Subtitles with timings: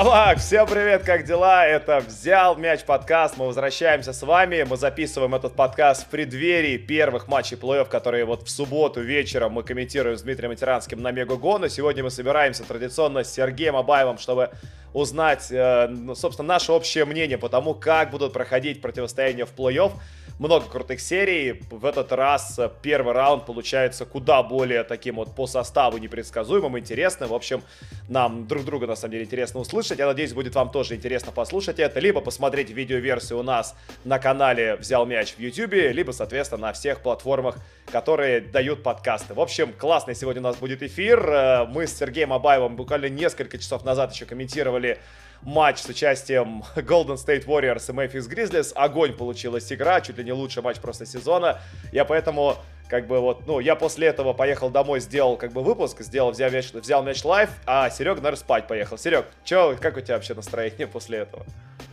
[0.00, 1.66] Лавак, всем привет, как дела?
[1.66, 7.28] Это «Взял мяч» подкаст, мы возвращаемся с вами, мы записываем этот подкаст в преддверии первых
[7.28, 11.68] матчей плей-офф, которые вот в субботу вечером мы комментируем с Дмитрием Матеранским на Мегагону.
[11.68, 14.48] Сегодня мы собираемся традиционно с Сергеем Абаевым, чтобы
[14.94, 19.92] узнать, э, ну, собственно, наше общее мнение по тому, как будут проходить противостояния в плей-офф
[20.40, 21.60] много крутых серий.
[21.70, 27.28] В этот раз э, первый раунд получается куда более таким вот по составу непредсказуемым, интересным.
[27.28, 27.62] В общем,
[28.08, 29.98] нам друг друга на самом деле интересно услышать.
[29.98, 32.00] Я надеюсь, будет вам тоже интересно послушать это.
[32.00, 37.02] Либо посмотреть видеоверсию у нас на канале «Взял мяч» в YouTube, либо, соответственно, на всех
[37.02, 37.56] платформах,
[37.92, 39.34] которые дают подкасты.
[39.34, 41.20] В общем, классный сегодня у нас будет эфир.
[41.30, 45.00] Э, мы с Сергеем Абаевым буквально несколько часов назад еще комментировали
[45.42, 48.72] матч с участием Golden State Warriors и Memphis Grizzlies.
[48.74, 51.60] Огонь получилась игра, чуть ли не лучший матч просто сезона.
[51.92, 52.56] Я поэтому
[52.88, 56.50] как бы вот, ну, я после этого поехал домой, сделал как бы выпуск, сделал, взял
[56.50, 58.98] мяч, взял мяч live, а Серег, наверное, спать поехал.
[58.98, 61.46] Серег, чё, как у тебя вообще настроение после этого?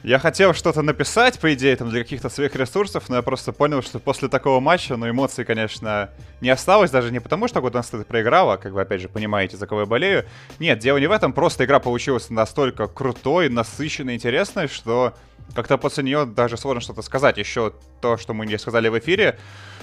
[0.04, 3.82] Я хотел что-то написать, по идее, там, для каких-то своих ресурсов, но я просто понял,
[3.82, 8.06] что после такого матча, ну, эмоций, конечно, не осталось, даже не потому, что Golden State
[8.06, 10.26] проиграла, как вы, опять же, понимаете, за кого я болею.
[10.60, 15.14] Нет, дело не в этом, просто игра получилась настолько крутой, насыщенной, интересной, что
[15.56, 17.38] как-то после нее даже сложно что-то сказать.
[17.38, 19.38] Еще то, что мы не сказали в эфире,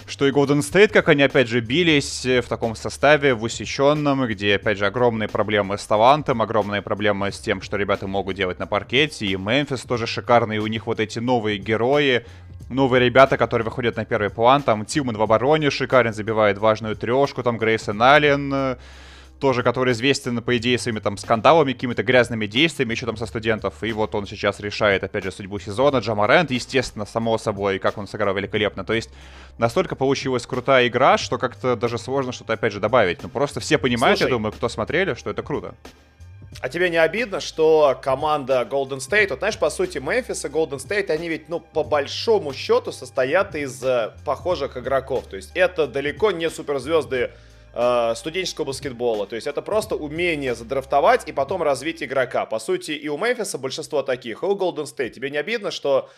[0.07, 4.57] что и Golden State, как они опять же бились в таком составе, в усеченном, где
[4.57, 8.67] опять же огромные проблемы с талантом, огромные проблемы с тем, что ребята могут делать на
[8.67, 12.25] паркете, и Мемфис тоже шикарный, и у них вот эти новые герои,
[12.69, 17.43] новые ребята, которые выходят на первый план, там Тилман в обороне шикарен, забивает важную трешку,
[17.43, 18.77] там Грейсон Аллен,
[19.41, 23.83] тоже, который известен, по идее, своими там скандалами, какими-то грязными действиями еще там со студентов.
[23.83, 25.99] И вот он сейчас решает, опять же, судьбу сезона.
[25.99, 28.85] Джамарент, естественно, само собой, как он сыграл великолепно.
[28.85, 29.11] То есть
[29.59, 33.23] настолько получилась крутая игра, что как-то даже сложно что-то, опять же, добавить.
[33.23, 35.75] Ну, просто все понимают, Слушай, я думаю, кто смотрели, что это круто.
[36.61, 40.79] А тебе не обидно, что команда Golden State, вот знаешь, по сути, Мемфис и Golden
[40.79, 45.25] State, они ведь, ну, по большому счету состоят из э, похожих игроков.
[45.27, 47.33] То есть это далеко не суперзвезды
[47.75, 49.27] э, студенческого баскетбола.
[49.27, 52.47] То есть это просто умение задрафтовать и потом развить игрока.
[52.47, 55.11] По сути, и у Мемфиса большинство таких, и у Golden State.
[55.11, 56.09] Тебе не обидно, что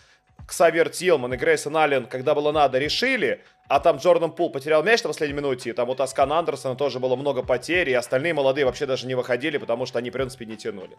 [0.46, 5.02] Ксавер Тилман и Грейсон Аллен, когда было надо, решили, а там Джордан Пул потерял мяч
[5.02, 8.64] на последней минуте, и там у Таскана Андерсона тоже было много потерь, и остальные молодые
[8.64, 10.96] вообще даже не выходили, потому что они, в принципе, не тянули.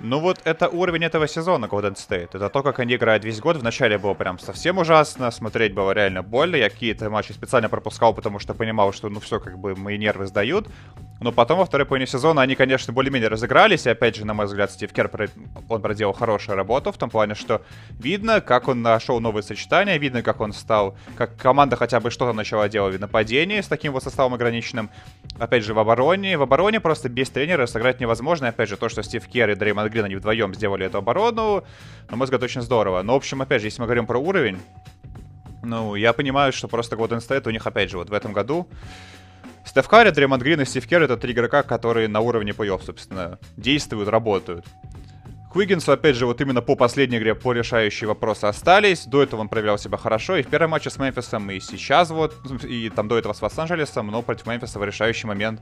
[0.00, 2.30] Ну вот это уровень этого сезона Golden State.
[2.32, 3.56] Это то, как они играют весь год.
[3.56, 6.56] Вначале было прям совсем ужасно, смотреть было реально больно.
[6.56, 10.26] Я какие-то матчи специально пропускал, потому что понимал, что ну все, как бы мои нервы
[10.26, 10.68] сдают.
[11.20, 13.86] Но потом во второй половине сезона они, конечно, более-менее разыгрались.
[13.86, 15.10] И опять же, на мой взгляд, Стив Кер,
[15.68, 17.60] он проделал хорошую работу в том плане, что
[17.90, 22.32] видно, как он нашел новые сочетания, видно, как он стал, как команда хотя бы что-то
[22.32, 24.90] начала делать в нападении с таким вот составом ограниченным.
[25.38, 26.36] Опять же, в обороне.
[26.36, 28.48] В обороне просто без тренера сыграть невозможно.
[28.48, 31.64] Опять же, то, что Стив Кер и Дреймонд Грин, они вдвоем сделали эту оборону,
[32.10, 33.02] на мой взгляд, очень здорово.
[33.02, 34.58] Но, в общем, опять же, если мы говорим про уровень,
[35.62, 38.68] ну, я понимаю, что просто Golden State у них, опять же, вот в этом году
[39.64, 43.38] Стеф Карри, Дреймонд Грин и Стив Керр— это три игрока, которые на уровне плей-офф, собственно,
[43.56, 44.66] действуют, работают.
[45.50, 49.04] Куиггинсу, опять же, вот именно по последней игре, по решающие вопросы остались.
[49.04, 52.36] До этого он проявлял себя хорошо и в первом матче с Мемфисом, и сейчас вот,
[52.62, 55.60] и там до этого с Лос-Анджелесом, но против Мемфиса в решающий момент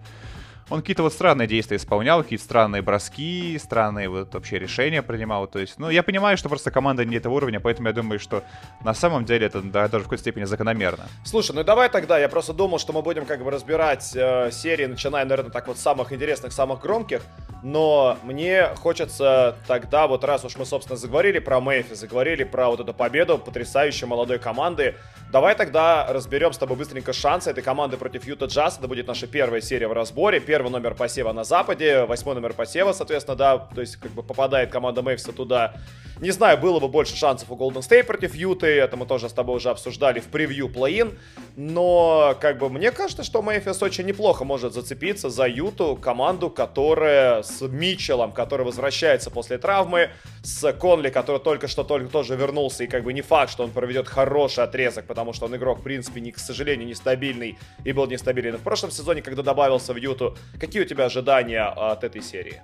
[0.71, 5.47] он какие-то вот странные действия исполнял, какие-то странные броски, странные вот вообще решения принимал.
[5.47, 8.43] То есть, ну, я понимаю, что просто команда не этого уровня, поэтому я думаю, что
[8.85, 11.07] на самом деле это да, даже в какой-то степени закономерно.
[11.25, 14.87] Слушай, ну давай тогда, я просто думал, что мы будем как бы разбирать э, серии,
[14.87, 17.23] начиная, наверное, так вот с самых интересных, самых громких,
[17.63, 22.81] но мне хочется тогда, вот раз уж мы, собственно, заговорили про Мэйфи, заговорили про вот
[22.81, 24.95] эту победу потрясающей молодой команды,
[25.33, 28.79] давай тогда разберем с тобой быстренько шансы этой команды против Юта Джаз.
[28.79, 30.41] Это будет наша первая серия в разборе.
[30.59, 34.73] Первый номер посева на западе, восьмой номер посева, соответственно, да, то есть как бы попадает
[34.73, 35.75] команда Мэйфса туда.
[36.21, 39.33] Не знаю, было бы больше шансов у Golden State против Юты, это мы тоже с
[39.33, 41.17] тобой уже обсуждали в превью плей-ин,
[41.55, 47.45] но как бы мне кажется, что Мэйфис очень неплохо может зацепиться за Юту, команду, которая
[47.45, 50.11] с Митчеллом, который возвращается после травмы,
[50.43, 53.71] с Конли, который только что только тоже вернулся, и как бы не факт, что он
[53.71, 58.09] проведет хороший отрезок, потому что он игрок, в принципе, не, к сожалению, нестабильный и был
[58.09, 60.37] нестабилен в прошлом сезоне, когда добавился в Юту.
[60.59, 62.61] Какие у тебя ожидания от этой серии?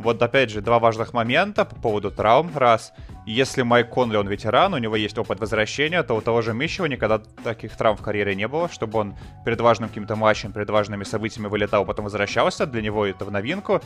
[0.00, 2.50] Вот опять же, два важных момента по поводу травм.
[2.54, 2.94] Раз,
[3.26, 6.86] если Майк Конли, он ветеран, у него есть опыт возвращения, то у того же Мищева
[6.86, 9.14] никогда таких травм в карьере не было, чтобы он
[9.44, 12.64] перед важным каким-то матчем, перед важными событиями вылетал, потом возвращался.
[12.64, 13.82] Для него это в новинку.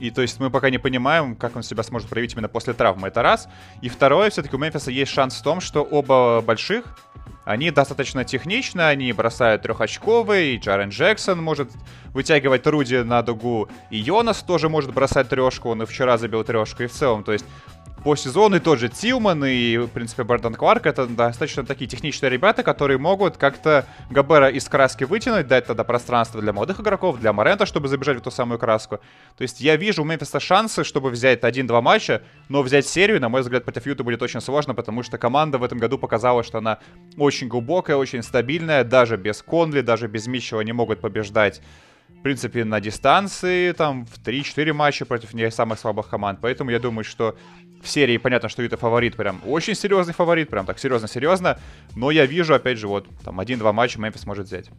[0.00, 3.08] И то есть мы пока не понимаем, как он себя сможет проявить именно после травмы.
[3.08, 3.48] Это раз.
[3.82, 6.84] И второе, все-таки у Мемфиса есть шанс в том, что оба больших,
[7.44, 11.70] они достаточно техничны, они бросают трехочковые, и Джарен Джексон может
[12.12, 16.82] вытягивать Руди на дугу, и Йонас тоже может бросать трешку, он и вчера забил трешку,
[16.82, 17.44] и в целом, то есть
[18.04, 22.30] по сезону и тот же Тилман и, в принципе, Бардон Кларк это достаточно такие техничные
[22.30, 27.32] ребята, которые могут как-то Габера из краски вытянуть, дать тогда пространство для молодых игроков, для
[27.32, 29.00] Морента, чтобы забежать в ту самую краску.
[29.36, 33.28] То есть я вижу у Мемфиса шансы, чтобы взять один-два матча, но взять серию, на
[33.28, 36.58] мой взгляд, против Юта будет очень сложно, потому что команда в этом году показала, что
[36.58, 36.78] она
[37.18, 41.60] очень глубокая, очень стабильная, даже без Конли, даже без Митчелла не могут побеждать
[42.18, 46.38] в принципе, на дистанции, там, в 3-4 матча против не самых слабых команд.
[46.42, 47.36] Поэтому я думаю, что
[47.82, 51.58] в серии понятно, что это фаворит, прям очень серьезный фаворит, прям так серьезно-серьезно.
[51.96, 54.70] Но я вижу, опять же, вот там один-два матча Мемфис может взять.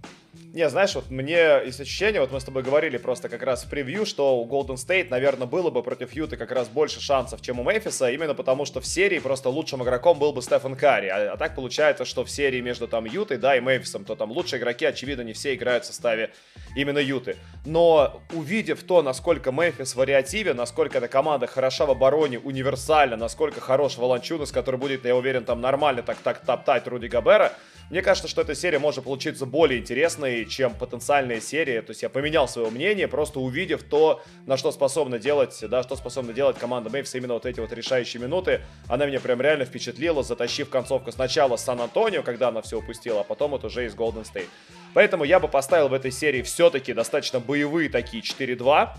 [0.54, 3.70] Не, знаешь, вот мне есть ощущение, вот мы с тобой говорили просто как раз в
[3.70, 7.62] превью, что у Golden State, наверное, было бы против Юты как раз больше шансов, чем
[7.62, 11.08] у Мемфиса, именно потому что в серии просто лучшим игроком был бы Стефан Карри.
[11.08, 14.30] А, а так получается, что в серии между там Ютой, да, и Мемфисом, то там
[14.32, 16.32] лучшие игроки, очевидно, не все играют в составе
[16.76, 17.38] именно Юты.
[17.66, 23.98] Но увидев то, насколько Мемфис вариативен, насколько эта команда хороша в обороне, универсальна, насколько хорош
[23.98, 27.54] Волончунас, который будет, я уверен, там нормально так так топтать Руди Габера,
[27.92, 31.82] мне кажется, что эта серия может получиться более интересной, чем потенциальная серия.
[31.82, 35.98] То есть я поменял свое мнение, просто увидев то, на что способна делать, да, что
[35.98, 38.62] способна делать команда Мейвса именно вот эти вот решающие минуты.
[38.88, 43.24] Она меня прям реально впечатлила, затащив концовку сначала с Сан-Антонио, когда она все упустила, а
[43.26, 44.48] потом вот уже из Голден Стейт.
[44.94, 48.90] Поэтому я бы поставил в этой серии все-таки достаточно боевые такие 4-2.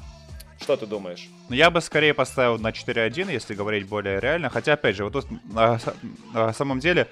[0.61, 1.29] Что ты думаешь?
[1.49, 4.49] Ну, я бы скорее поставил на 4-1, если говорить более реально.
[4.49, 5.79] Хотя, опять же, вот тут на,
[6.33, 7.09] на самом деле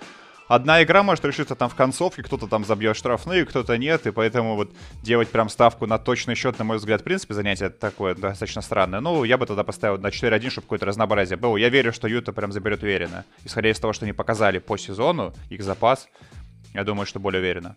[0.48, 4.56] одна игра может решиться там в концовке, кто-то там забьет штрафные, кто-то нет, и поэтому
[4.56, 4.72] вот
[5.02, 9.00] делать прям ставку на точный счет, на мой взгляд, в принципе, занятие такое достаточно странное.
[9.00, 11.56] Ну, я бы тогда поставил на 4-1, чтобы какое-то разнообразие было.
[11.56, 13.24] Я верю, что Юта прям заберет уверенно.
[13.44, 16.08] Исходя из того, что они показали по сезону, их запас,
[16.74, 17.76] я думаю, что более уверенно.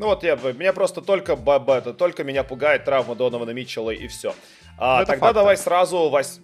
[0.00, 4.34] Ну вот я, меня просто только, это, только меня пугает травма Донована Митчелла и все.
[4.78, 6.40] А, ну, тогда факт, давай сразу вось...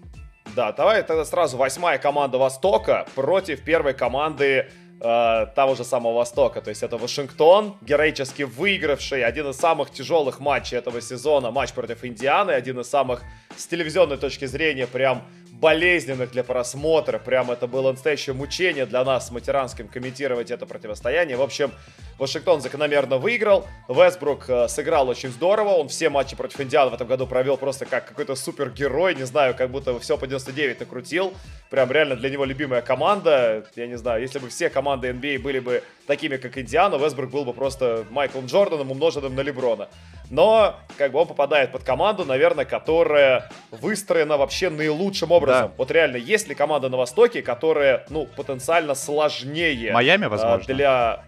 [0.55, 4.69] Да, давай тогда сразу восьмая команда Востока против первой команды
[5.01, 6.61] э, того же самого Востока.
[6.61, 12.05] То есть это Вашингтон, героически выигравший один из самых тяжелых матчей этого сезона, матч против
[12.05, 13.23] Индианы, один из самых
[13.57, 15.23] с телевизионной точки зрения прям
[15.61, 17.19] болезненных для просмотра.
[17.19, 21.37] Прям это было настоящее мучение для нас с матеранским комментировать это противостояние.
[21.37, 21.73] В общем,
[22.19, 23.67] Вашингтон закономерно выиграл.
[23.89, 25.71] Вестбрук э, сыграл очень здорово.
[25.71, 29.15] Он все матчи против Индиан в этом году провел просто как какой-то супергерой.
[29.15, 31.35] Не знаю, как будто все по 99 накрутил.
[31.71, 33.67] Прям реально для него любимая команда.
[33.77, 37.31] Я не знаю, если бы все команды NBA а были бы такими, как Индиана, Вестбрук
[37.31, 39.89] был бы просто Майклом Джорданом, умноженным на Леброна.
[40.31, 45.69] Но, как бы, он попадает под команду, наверное, которая выстроена вообще наилучшим образом.
[45.69, 45.73] Да.
[45.77, 49.93] Вот реально, есть ли команда на Востоке, которая, ну, потенциально сложнее...
[49.93, 50.75] Майами, возможно.
[50.75, 51.25] Для...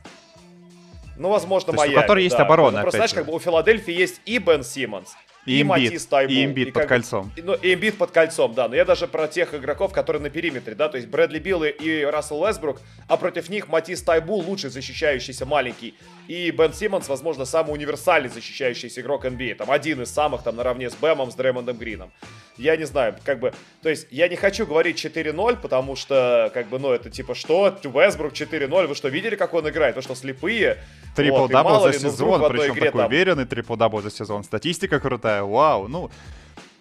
[1.17, 1.97] Ну, возможно, Майами.
[1.97, 2.25] У которой да.
[2.25, 5.17] есть оборона, ну, Просто, знаешь, как бы у Филадельфии есть и Бен Симмонс,
[5.49, 6.33] и, и Матис Тайбу.
[6.33, 7.33] И имбит под кольцом.
[7.37, 8.69] Ну, и имбит под кольцом, да.
[8.69, 10.89] Но я даже про тех игроков, которые на периметре, да.
[10.89, 15.95] То есть Брэдли Билл и Рассел Уэсбрук, а против них Матис Тайбу лучший защищающийся маленький.
[16.29, 19.55] И Бен Симмонс, возможно, самый универсальный защищающийся игрок NBA.
[19.55, 22.13] Там один из самых, там, наравне с Бэмом, с Дреймондом Грином.
[22.59, 23.53] Я не знаю, как бы,
[23.83, 27.79] то есть я не хочу говорить 4-0, потому что, как бы, ну, это типа, что,
[27.85, 29.95] Уэсбрук 4-0, вы что, видели, как он играет?
[29.95, 30.79] Вы что, слепые?
[31.15, 33.07] Трипл-дабл вот, за ли, ну, сезон, ну, причем игре, такой там...
[33.07, 34.43] уверенный трипл-дабл за сезон.
[34.43, 36.11] Статистика крутая, вау, ну...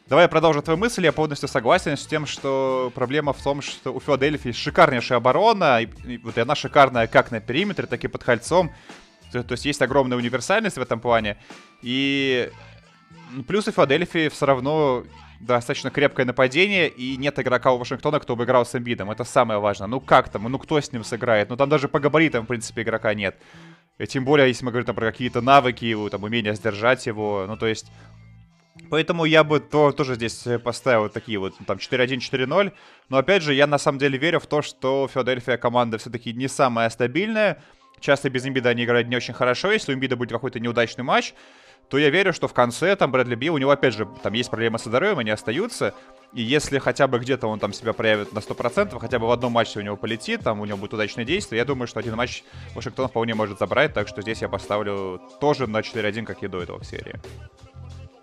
[0.09, 1.03] Давай я продолжу твою мысль.
[1.03, 5.87] Я полностью согласен с тем, что проблема в том, что у Филадельфии шикарнейшая оборона, и,
[6.09, 8.71] и вот она шикарная как на периметре, так и под кольцом.
[9.33, 11.35] То, то есть есть огромная универсальность в этом плане.
[11.81, 12.49] И
[13.49, 15.03] плюсы Филадельфии все равно
[15.41, 19.11] достаточно крепкое нападение, и нет игрока у Вашингтона, кто бы играл с Эмбидом.
[19.11, 19.89] Это самое важное.
[19.89, 20.43] Ну как там?
[20.43, 21.49] Ну кто с ним сыграет?
[21.49, 23.35] Ну там даже по габаритам, в принципе, игрока нет.
[23.97, 27.43] И тем более, если мы говорим там, про какие-то навыки его, там, умение сдержать его.
[27.45, 27.91] Ну то есть...
[28.89, 32.73] Поэтому я бы то, тоже здесь поставил такие вот, там, 4-1, 4-0.
[33.09, 36.47] Но, опять же, я на самом деле верю в то, что Филадельфия команда все-таки не
[36.47, 37.61] самая стабильная.
[37.99, 39.71] Часто без Эмбида они играют не очень хорошо.
[39.71, 41.33] Если у Эмбида будет какой-то неудачный матч,
[41.89, 44.49] то я верю, что в конце там Брэдли Билл, у него опять же там есть
[44.49, 45.93] проблемы со здоровьем, они остаются.
[46.33, 49.53] И если хотя бы где-то он там себя проявит на 100%, хотя бы в одном
[49.53, 52.43] матче у него полетит, там у него будет удачное действие, я думаю, что один матч
[52.75, 56.61] Вашингтон вполне может забрать, так что здесь я поставлю тоже на 4-1, как и до
[56.61, 57.15] этого в серии.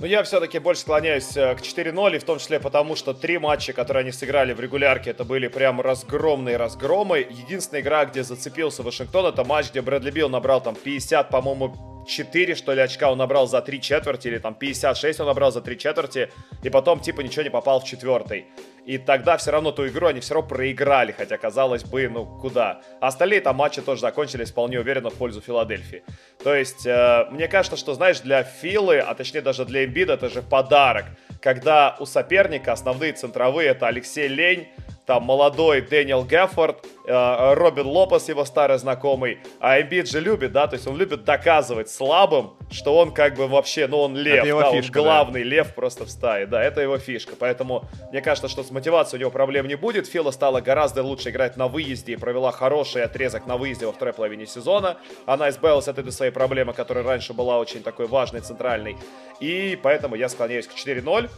[0.00, 3.38] Ну, я все-таки больше склоняюсь э, к 4-0, и в том числе потому, что три
[3.38, 7.18] матча, которые они сыграли в регулярке, это были прям разгромные разгромы.
[7.30, 11.74] Единственная игра, где зацепился Вашингтон, это матч, где Брэдли Билл набрал там 50, по-моему,
[12.06, 15.60] 54, что ли, очка он набрал за три четверти, или там 56 он набрал за
[15.60, 16.30] три четверти,
[16.62, 18.46] и потом, типа, ничего не попал в четвертый.
[18.84, 22.80] И тогда все равно ту игру они все равно проиграли, хотя казалось бы, ну куда.
[23.00, 26.02] А остальные там матчи тоже закончились вполне уверенно в пользу Филадельфии.
[26.42, 30.28] То есть, э, мне кажется, что, знаешь, для Филы, а точнее даже для Эмбида, это
[30.28, 31.06] же подарок,
[31.40, 34.68] когда у соперника основные центровые это Алексей Лень,
[35.06, 40.66] там молодой Дэниел Геффорд, э, Робин Лопес, его старый знакомый, а Эмбит же любит, да,
[40.66, 44.72] то есть он любит доказывать слабым, что он как бы вообще, ну он лев, да,
[44.72, 45.48] фишка, он главный да.
[45.48, 49.20] лев просто в стае, да, это его фишка, поэтому мне кажется, что с мотивацией у
[49.22, 53.46] него проблем не будет, Фила стала гораздо лучше играть на выезде и провела хороший отрезок
[53.46, 57.58] на выезде во второй половине сезона, она избавилась от этой своей проблемы, которая раньше была
[57.58, 58.96] очень такой важной, центральной,
[59.40, 61.30] и поэтому я склоняюсь к 4-0.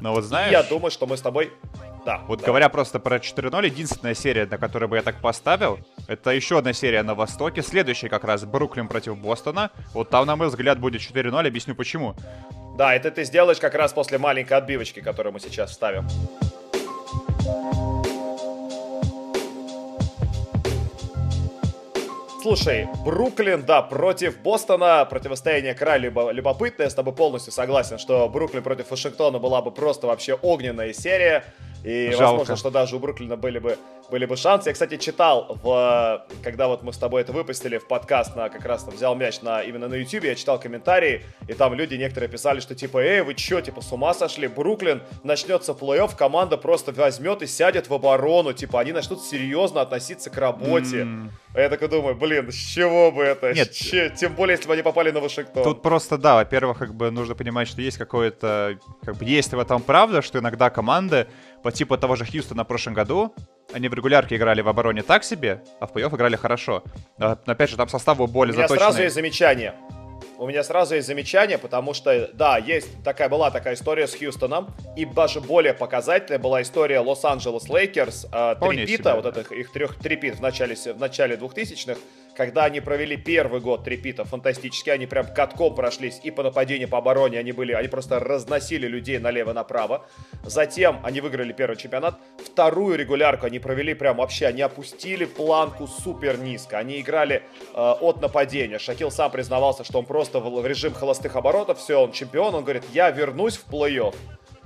[0.00, 0.50] Но вот знаешь...
[0.50, 1.50] И я думаю, что мы с тобой
[2.04, 2.22] да.
[2.26, 2.46] Вот да.
[2.46, 5.78] говоря просто про 4.0, единственная серия, на которую бы я так поставил,
[6.08, 7.62] это еще одна серия на Востоке.
[7.62, 9.70] Следующая как раз Бруклин против Бостона.
[9.92, 11.46] Вот там, на мой взгляд, будет 4.0.
[11.46, 12.14] Объясню почему.
[12.76, 15.72] Да, это ты сделаешь как раз после маленькой отбивочки, которую мы сейчас
[17.38, 17.69] Bye.
[22.42, 28.62] Слушай, Бруклин, да, против Бостона, противостояние крайне любопытное, я с тобой полностью согласен, что Бруклин
[28.62, 31.44] против Вашингтона была бы просто вообще огненная серия.
[31.84, 32.24] И Жалко.
[32.24, 33.78] возможно, что даже у Бруклина были бы,
[34.10, 34.68] были бы шансы.
[34.68, 38.66] Я, кстати, читал, в, когда вот мы с тобой это выпустили в подкаст, на, как
[38.66, 42.28] раз там взял мяч на, именно на YouTube, я читал комментарии, и там люди некоторые
[42.28, 44.46] писали, что типа, эй, вы чё, типа, с ума сошли?
[44.46, 50.28] Бруклин, начнется плей-офф, команда просто возьмет и сядет в оборону, типа, они начнут серьезно относиться
[50.28, 50.96] к работе.
[50.98, 51.30] Mm.
[51.54, 53.52] Я такой думаю, блин, с чего бы это?
[53.52, 53.72] Нет.
[53.72, 55.64] Ч- тем более, если бы они попали на Вашингтон.
[55.64, 59.58] Тут просто, да, во-первых, как бы нужно понимать, что есть какое-то, как бы есть в
[59.58, 61.26] этом правда, что иногда команды
[61.62, 63.34] по типу того же Хьюстона в прошлом году,
[63.72, 66.82] они в регулярке играли в обороне так себе, а в плей-офф играли хорошо.
[67.18, 68.76] Но, опять же, там составы более заточенные.
[68.76, 69.74] У меня сразу есть замечание
[70.40, 74.68] у меня сразу есть замечание, потому что, да, есть такая, была такая история с Хьюстоном,
[74.96, 79.96] и даже более показательная была история Лос-Анджелес Лейкерс, э, three-peat а, вот этих их трех
[79.96, 82.00] three-peat в начале, в начале 2000-х,
[82.40, 86.96] когда они провели первый год трипита фантастически, они прям катком прошлись и по нападению, по
[86.96, 90.06] обороне, они были, они просто разносили людей налево-направо.
[90.42, 92.18] Затем они выиграли первый чемпионат.
[92.42, 96.78] Вторую регулярку они провели прям вообще, они опустили планку супер низко.
[96.78, 97.42] Они играли
[97.74, 98.78] э, от нападения.
[98.78, 102.84] Шакил сам признавался, что он просто в режим холостых оборотов, все, он чемпион, он говорит,
[102.94, 104.14] я вернусь в плей-офф.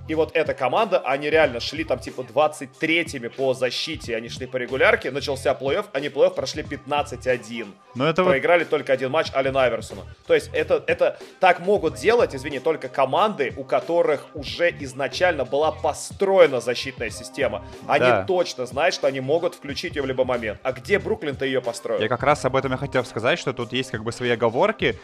[0.07, 4.59] И вот эта команда, они реально шли там типа 23-ми по защите, они шли по
[4.59, 7.69] регулярке, начался плей-офф, они плей-офф прошли 15-1.
[7.95, 8.71] Но это Проиграли вот...
[8.71, 10.03] только один матч Ален Айверсону.
[10.27, 15.73] То есть это, это так могут делать, извини, только команды, у которых уже изначально была
[15.73, 17.65] построена защитная система.
[17.87, 18.25] Они да.
[18.25, 20.59] точно знают, что они могут включить ее в любой момент.
[20.63, 22.01] А где Бруклин-то ее построил?
[22.01, 24.99] Я как раз об этом и хотел сказать, что тут есть как бы свои оговорки.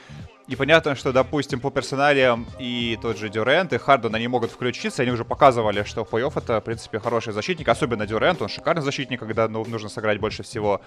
[0.51, 5.03] И понятно, что, допустим, по персоналиям и тот же Дюрент, и Харден, они могут включиться,
[5.03, 9.21] они уже показывали, что плей-офф это, в принципе, хороший защитник, особенно Дюрент, он шикарный защитник,
[9.21, 10.81] когда ну, нужно сыграть больше всего.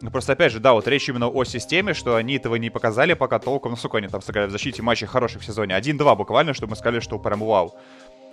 [0.00, 3.14] Но просто, опять же, да, вот речь именно о системе, что они этого не показали
[3.14, 5.76] пока толком, ну, сука, они там сыграли в защите матчей хороших в сезоне.
[5.76, 7.76] Один-два буквально, чтобы мы сказали, что прям вау.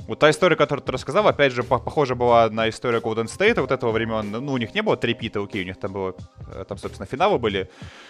[0.08, 3.72] Вот та история, которую ты рассказал, опять же, похоже была на историю Golden State вот
[3.72, 4.32] этого времен.
[4.32, 6.14] Ну, у них не было трепита, окей, у них там было,
[6.54, 7.70] э, там, собственно, финалы были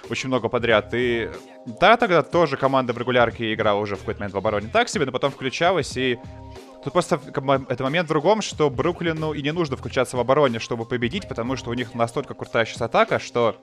[0.10, 0.90] очень много подряд.
[0.94, 1.30] И
[1.80, 5.06] да, тогда тоже команда в регулярке играла уже в какой-то момент в обороне так себе,
[5.06, 6.18] но потом включалась и
[6.84, 7.18] Тут просто
[7.70, 11.56] это момент в другом, что Бруклину и не нужно включаться в обороне, чтобы победить, потому
[11.56, 13.56] что у них настолько крутая сейчас атака, что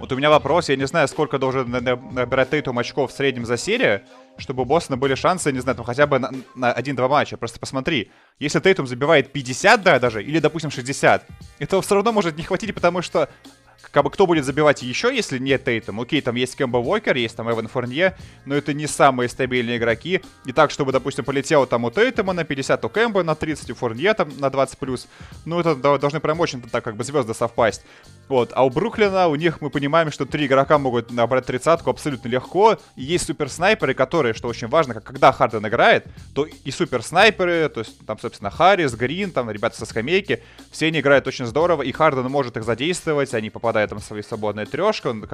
[0.00, 3.56] вот у меня вопрос, я не знаю, сколько должен набирать Тейтум очков в среднем за
[3.56, 4.02] серию,
[4.38, 7.36] чтобы у Бостона были шансы, не знаю, там хотя бы на, на 1-2 матча.
[7.36, 11.26] Просто посмотри, если Тейтум забивает 50, да, даже, или, допустим, 60,
[11.58, 13.28] этого все равно может не хватить, потому что
[13.90, 16.00] как бы кто будет забивать еще, если нет Тейтом?
[16.00, 20.22] Окей, там есть Кэмбо Уокер, есть там Эван Форнье, но это не самые стабильные игроки.
[20.44, 23.74] И так, чтобы, допустим, полетело там у Тейтома на 50, у Кэмбо на 30, у
[23.74, 25.08] Форнье там на 20+, плюс,
[25.44, 27.84] ну это должны прям очень так как бы звезды совпасть.
[28.28, 32.28] Вот, а у Бруклина, у них мы понимаем, что три игрока могут набрать тридцатку абсолютно
[32.28, 32.78] легко.
[32.96, 37.80] И есть суперснайперы, которые, что очень важно, как когда Харден играет, то и суперснайперы, то
[37.80, 41.92] есть там, собственно, Харрис, Грин, там ребята со скамейки, все они играют очень здорово, и
[41.92, 45.26] Харден может их задействовать, они попадают там в свои свободные трешки, он,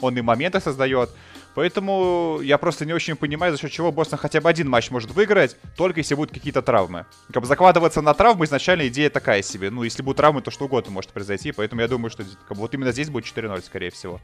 [0.00, 1.10] он и моменты создает.
[1.54, 5.12] Поэтому я просто не очень понимаю, за счет чего Бостон хотя бы один матч может
[5.12, 7.06] выиграть, только если будут какие-то травмы.
[7.32, 9.70] Как бы закладываться на травмы изначально идея такая себе.
[9.70, 11.52] Ну, если будут травмы, то что угодно может произойти.
[11.52, 14.20] Поэтому я думаю, что вот именно здесь будет 4-0, скорее всего.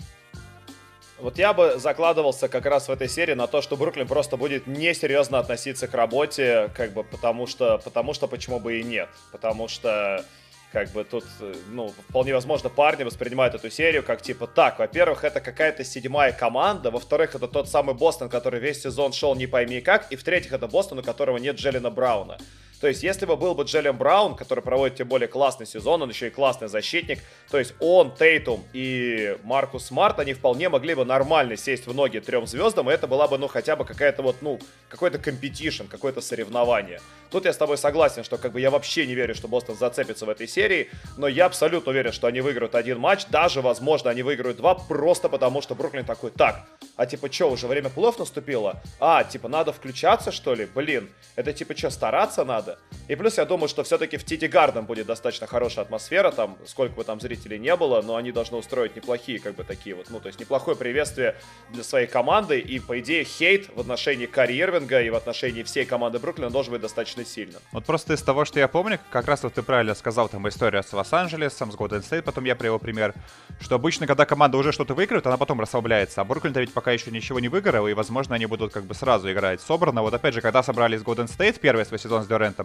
[1.19, 4.67] Вот я бы закладывался как раз в этой серии на то, что Бруклин просто будет
[4.67, 9.11] несерьезно относиться к работе, как бы потому что, потому что почему бы и нет.
[9.31, 10.25] Потому что
[10.73, 11.25] как бы тут,
[11.69, 16.91] ну, вполне возможно, парни воспринимают эту серию как типа так, во-первых, это какая-то седьмая команда,
[16.91, 20.69] во-вторых, это тот самый Бостон, который весь сезон шел не пойми как, и в-третьих, это
[20.69, 22.39] Бостон, у которого нет Джеллина Брауна.
[22.81, 26.09] То есть, если бы был бы Джеллен Браун, который проводит тем более классный сезон, он
[26.09, 27.19] еще и классный защитник,
[27.51, 32.21] то есть он, Тейтум и Маркус Смарт, они вполне могли бы нормально сесть в ноги
[32.21, 34.59] трем звездам, и это была бы, ну, хотя бы какая-то вот, ну,
[34.89, 37.01] какой-то competition, какое-то соревнование.
[37.31, 40.25] Тут я с тобой согласен, что как бы я вообще не верю, что Бостон зацепится
[40.25, 44.23] в этой серии, но я абсолютно уверен, что они выиграют один матч, даже, возможно, они
[44.23, 46.65] выиграют два, просто потому что Бруклин такой, так,
[46.97, 48.83] а типа что, уже время плей-оффов наступило?
[48.99, 50.67] А, типа надо включаться, что ли?
[50.75, 52.70] Блин, это типа что, стараться надо?
[53.09, 56.95] И плюс я думаю, что все-таки в Тити Гарден будет достаточно хорошая атмосфера, там, сколько
[56.95, 60.21] бы там зрителей не было, но они должны устроить неплохие, как бы, такие вот, ну,
[60.21, 61.35] то есть неплохое приветствие
[61.71, 65.85] для своей команды, и, по идее, хейт в отношении Карри Ирвинга и в отношении всей
[65.85, 67.59] команды Бруклина должен быть достаточно сильно.
[67.73, 70.83] Вот просто из того, что я помню, как раз вот ты правильно сказал, там, история
[70.83, 73.15] с Лос-Анджелесом, с Голден Стейт, потом я привел пример,
[73.61, 77.11] что обычно, когда команда уже что-то выигрывает, она потом расслабляется, а Бруклин-то ведь пока еще
[77.11, 80.03] ничего не выиграл, и, возможно, они будут как бы сразу играть собрано.
[80.03, 82.60] Вот опять же, когда собрались Golden State первый свой сезон с Дюрентом,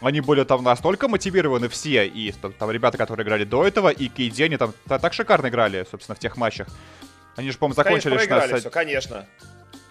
[0.00, 4.08] они были там настолько мотивированы все, и там, там ребята, которые играли до этого, и
[4.08, 6.68] Кейди, они там так шикарно играли, собственно, в тех матчах.
[7.36, 8.10] Они же, по-моему, закончили...
[8.10, 8.60] Конечно, проиграли 16...
[8.60, 9.26] все, конечно.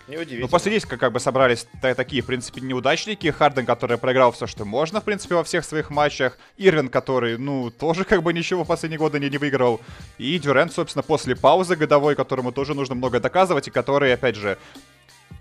[0.07, 0.41] Неудивительно.
[0.43, 3.29] Ну, после здесь как, как бы собрались такие, в принципе, неудачники.
[3.29, 6.37] Харден, который проиграл все, что можно, в принципе, во всех своих матчах.
[6.57, 9.81] Ирвин, который, ну, тоже как бы ничего в последние годы не, не выиграл.
[10.17, 14.57] И Дюрент, собственно, после паузы годовой, которому тоже нужно много доказывать, и который, опять же,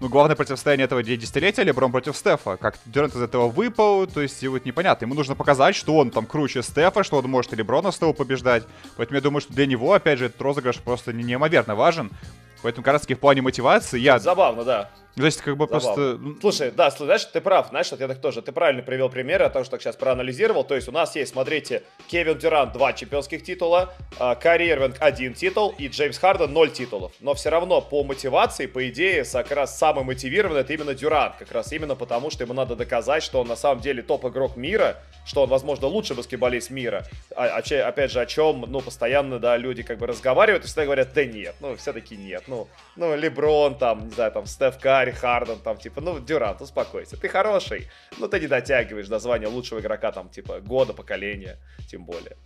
[0.01, 2.57] ну, главное противостояние этого десятилетия Леброн против Стефа.
[2.57, 5.07] Как Дюрант из этого выпал, то есть вот непонятно.
[5.07, 8.65] Ему нужно показать, что он там круче Стефа, что он может и Леброна с побеждать.
[8.97, 12.11] Поэтому я думаю, что для него, опять же, этот розыгрыш просто неимоверно важен.
[12.63, 14.19] Поэтому как раз таки в плане мотивации я...
[14.19, 14.91] Забавно, да.
[15.17, 15.95] То есть, как бы Забавно.
[15.95, 16.41] просто...
[16.41, 19.51] Слушай, да, знаешь, ты прав, знаешь, вот я так тоже, ты правильно привел примеры о
[19.51, 20.63] том, что так сейчас проанализировал.
[20.63, 25.33] То есть у нас есть, смотрите, Кевин Дюрант два чемпионских титула, а, Карри Ирвинг один
[25.33, 27.13] титул и Джеймс Харден ноль титулов.
[27.21, 31.37] Но все равно по мотивации, по идее, как раз самый мотивированный это именно Дюрант.
[31.39, 34.99] Как раз именно потому, что ему надо доказать, что он на самом деле топ-игрок мира,
[35.25, 37.05] что он, возможно, лучший баскетболист мира.
[37.35, 40.85] А, а, опять же, о чем, ну, постоянно, да, люди как бы разговаривают и всегда
[40.85, 42.45] говорят, да нет, ну, все-таки нет.
[42.47, 46.61] Ну, ну, Леброн, там, не знаю, там, Стеф Карри, Гарри, Харден, там, типа, ну, Дюрант,
[46.61, 51.59] успокойся, ты хороший, но ты не дотягиваешь до звания лучшего игрока, там, типа, года, поколения,
[51.89, 52.37] тем более.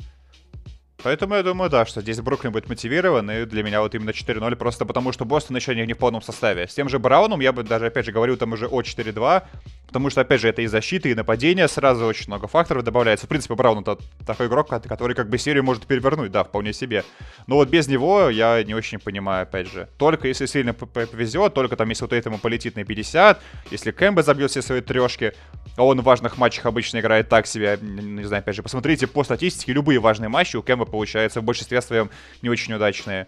[1.02, 4.56] Поэтому я думаю, да, что здесь Бруклин будет мотивирован, и для меня вот именно 4-0,
[4.56, 6.68] просто потому что Бостон еще не в полном составе.
[6.68, 9.42] С тем же Брауном я бы даже, опять же, говорил там уже о 4-2,
[9.90, 13.26] Потому что, опять же, это и защита, и нападение, сразу очень много факторов добавляется.
[13.26, 17.02] В принципе, Браун это такой игрок, который как бы серию может перевернуть, да, вполне себе.
[17.48, 19.88] Но вот без него я не очень понимаю, опять же.
[19.98, 24.52] Только если сильно повезет, только там, если вот этому полетит на 50, если Кэмбе забьет
[24.52, 25.32] все свои трешки,
[25.76, 29.24] а он в важных матчах обычно играет так себе, не знаю, опять же, посмотрите по
[29.24, 32.10] статистике, любые важные матчи у Кэмба получаются в большинстве своем
[32.42, 33.26] не очень удачные.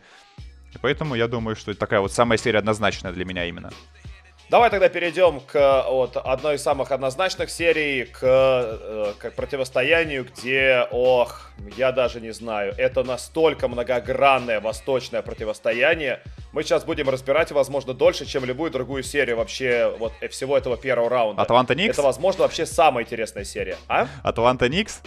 [0.73, 3.73] И поэтому я думаю, что такая вот самая серия однозначная для меня именно.
[4.53, 10.87] Давай тогда перейдем к вот, одной из самых однозначных серий, к, э, к противостоянию, где,
[10.91, 16.21] ох, я даже не знаю, это настолько многогранное восточное противостояние.
[16.53, 21.09] Мы сейчас будем разбирать, возможно, дольше, чем любую другую серию вообще вот всего этого первого
[21.09, 21.41] раунда.
[21.41, 21.95] Атланта Никс?
[21.95, 23.79] Это, возможно, вообще самая интересная серия.
[23.89, 24.07] А?
[24.23, 25.01] Атланта Никс?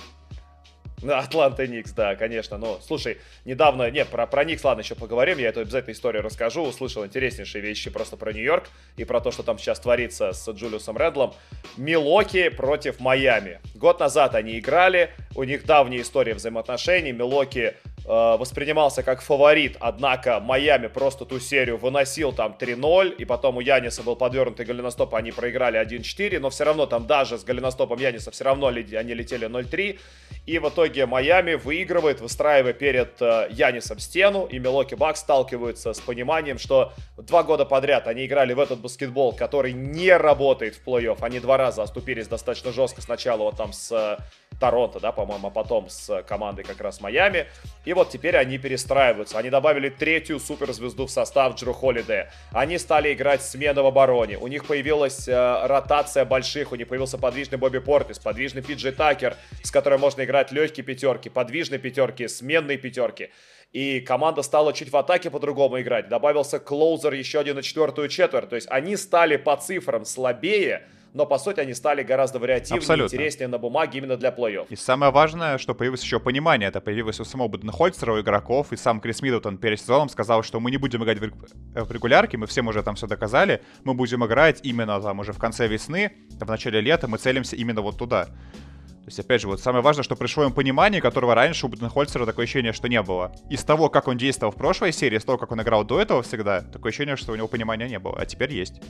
[1.03, 2.57] Атланта Никс, да, конечно.
[2.57, 6.63] Но, слушай, недавно, не, про, про Никс, ладно, еще поговорим, я эту обязательно историю расскажу.
[6.63, 10.97] Услышал интереснейшие вещи просто про Нью-Йорк и про то, что там сейчас творится с Джулиусом
[10.97, 11.33] Рэдлом.
[11.77, 13.59] Милоки против Майами.
[13.75, 17.11] Год назад они играли, у них давняя история взаимоотношений.
[17.11, 17.75] Милоки
[18.05, 24.03] воспринимался как фаворит, однако Майами просто ту серию выносил там 3-0, и потом у Яниса
[24.03, 28.43] был подвернутый голеностоп, они проиграли 1-4, но все равно там даже с голеностопом Яниса все
[28.43, 29.99] равно они летели 0-3,
[30.45, 35.99] и в итоге Майами выигрывает, выстраивая перед э, Янисом стену, и Милоки Бак сталкиваются с
[35.99, 41.17] пониманием, что два года подряд они играли в этот баскетбол, который не работает в плей-офф,
[41.21, 44.19] они два раза оступились достаточно жестко сначала вот там с
[44.59, 47.47] Торонто, да, по-моему, а потом с командой как раз Майами.
[47.83, 49.39] И вот теперь они перестраиваются.
[49.39, 52.29] Они добавили третью суперзвезду в состав Джру Холлиде.
[52.51, 54.37] Они стали играть смены в обороне.
[54.37, 56.71] У них появилась э, ротация больших.
[56.71, 61.29] У них появился подвижный Бобби Портис, подвижный Пиджей Такер, с которым можно играть легкие пятерки,
[61.29, 63.31] подвижные пятерки, сменные пятерки.
[63.71, 66.07] И команда стала чуть в атаке по-другому играть.
[66.07, 68.49] Добавился клоузер еще один на четвертую четверть.
[68.49, 73.15] То есть они стали по цифрам слабее, но по сути они стали гораздо вариативнее, Абсолютно.
[73.15, 74.67] интереснее на бумаге именно для плей-офф.
[74.69, 78.77] И самое важное, что появилось еще понимание, это появилось у самого Буденхольцера, у игроков, и
[78.77, 82.67] сам Крис Миддлтон перед сезоном сказал, что мы не будем играть в регулярке, мы всем
[82.67, 86.81] уже там все доказали, мы будем играть именно там уже в конце весны, в начале
[86.81, 88.25] лета, мы целимся именно вот туда.
[88.25, 92.25] То есть, опять же, вот самое важное, что пришло им понимание, которого раньше у Буденхольцера
[92.25, 93.31] такое ощущение, что не было.
[93.51, 96.23] Из того, как он действовал в прошлой серии, из того, как он играл до этого
[96.23, 98.81] всегда, такое ощущение, что у него понимания не было, а теперь есть.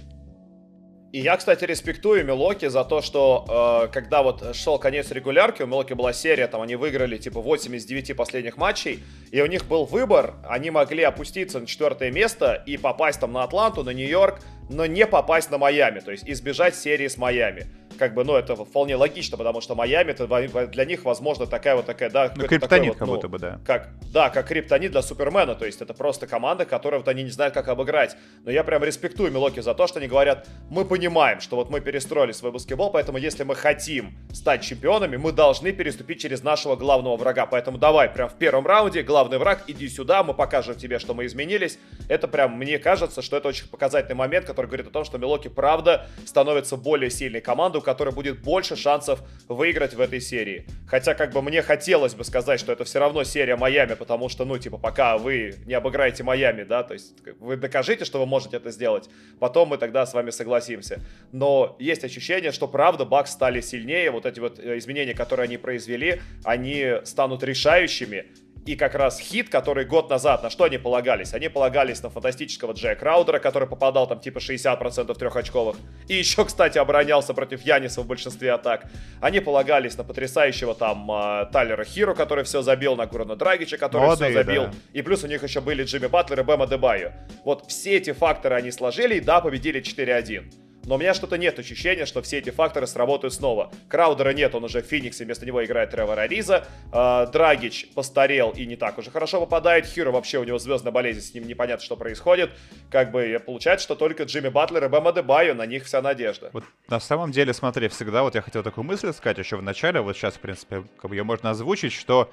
[1.12, 5.68] И я, кстати, респектую Милоки за то, что э, когда вот шел конец регулярки, у
[5.68, 9.66] Милоки была серия, там они выиграли типа 8 из 9 последних матчей, и у них
[9.66, 14.42] был выбор, они могли опуститься на четвертое место и попасть там на Атланту, на Нью-Йорк,
[14.70, 18.56] но не попасть на Майами, то есть избежать серии с Майами как бы, ну, это
[18.56, 20.28] вполне логично, потому что Майами, это
[20.68, 23.60] для них, возможно, такая вот такая, да, ну, криптонит вот, как ну, будто бы, да.
[23.66, 27.30] Как, да, как криптонит для Супермена, то есть это просто команда, которая вот они не
[27.30, 28.16] знают, как обыграть.
[28.44, 31.82] Но я прям респектую Милоки за то, что они говорят, мы понимаем, что вот мы
[31.82, 37.18] перестроили свой баскетбол, поэтому если мы хотим стать чемпионами, мы должны переступить через нашего главного
[37.18, 37.46] врага.
[37.46, 41.26] Поэтому давай, прям в первом раунде, главный враг, иди сюда, мы покажем тебе, что мы
[41.26, 41.80] изменились.
[42.10, 45.48] Это прям, мне кажется, что это очень показательный момент, который говорит о том, что Милоки,
[45.48, 50.66] правда, становится более сильной командой, которой будет больше шансов выиграть в этой серии.
[50.88, 54.44] Хотя, как бы, мне хотелось бы сказать, что это все равно серия Майами, потому что,
[54.46, 58.58] ну, типа, пока вы не обыграете Майами, да, то есть вы докажите, что вы можете
[58.58, 61.00] это сделать, потом мы тогда с вами согласимся.
[61.32, 65.58] Но есть ощущение, что, правда, Бакс стали сильнее, вот эти вот э, изменения, которые они
[65.58, 68.26] произвели, они станут решающими,
[68.66, 71.34] и как раз хит, который год назад, на что они полагались?
[71.34, 75.78] Они полагались на фантастического Джея Краудера, который попадал там типа 60% трехочковых.
[76.08, 78.86] И еще, кстати, оборонялся против Яниса в большинстве атак.
[79.22, 84.04] Они полагались на потрясающего там э, Тайлера Хиру, который все забил, на Гурана Драгича, который
[84.04, 84.64] Молодые, все забил.
[84.64, 84.74] Да.
[84.94, 87.14] И плюс у них еще были Джимми Батлер и Бэма Дебайо.
[87.44, 91.58] Вот все эти факторы они сложили и да, победили 4-1 но у меня что-то нет
[91.60, 93.72] ощущения, что все эти факторы сработают снова.
[93.90, 96.66] Краудера нет, он уже в Фениксе, вместо него играет Тревор Ариза.
[96.94, 99.86] Э, Драгич постарел и не так уже хорошо попадает.
[99.86, 102.52] Хиро вообще у него звездная болезнь, с ним непонятно, что происходит.
[102.90, 106.50] Как бы получается, что только Джимми Батлер и Бэма Дебайо, на них вся надежда.
[106.54, 110.02] Вот на самом деле, смотри, всегда вот я хотел такую мысль сказать еще в начале,
[110.02, 112.32] вот сейчас, в принципе, как бы ее можно озвучить, что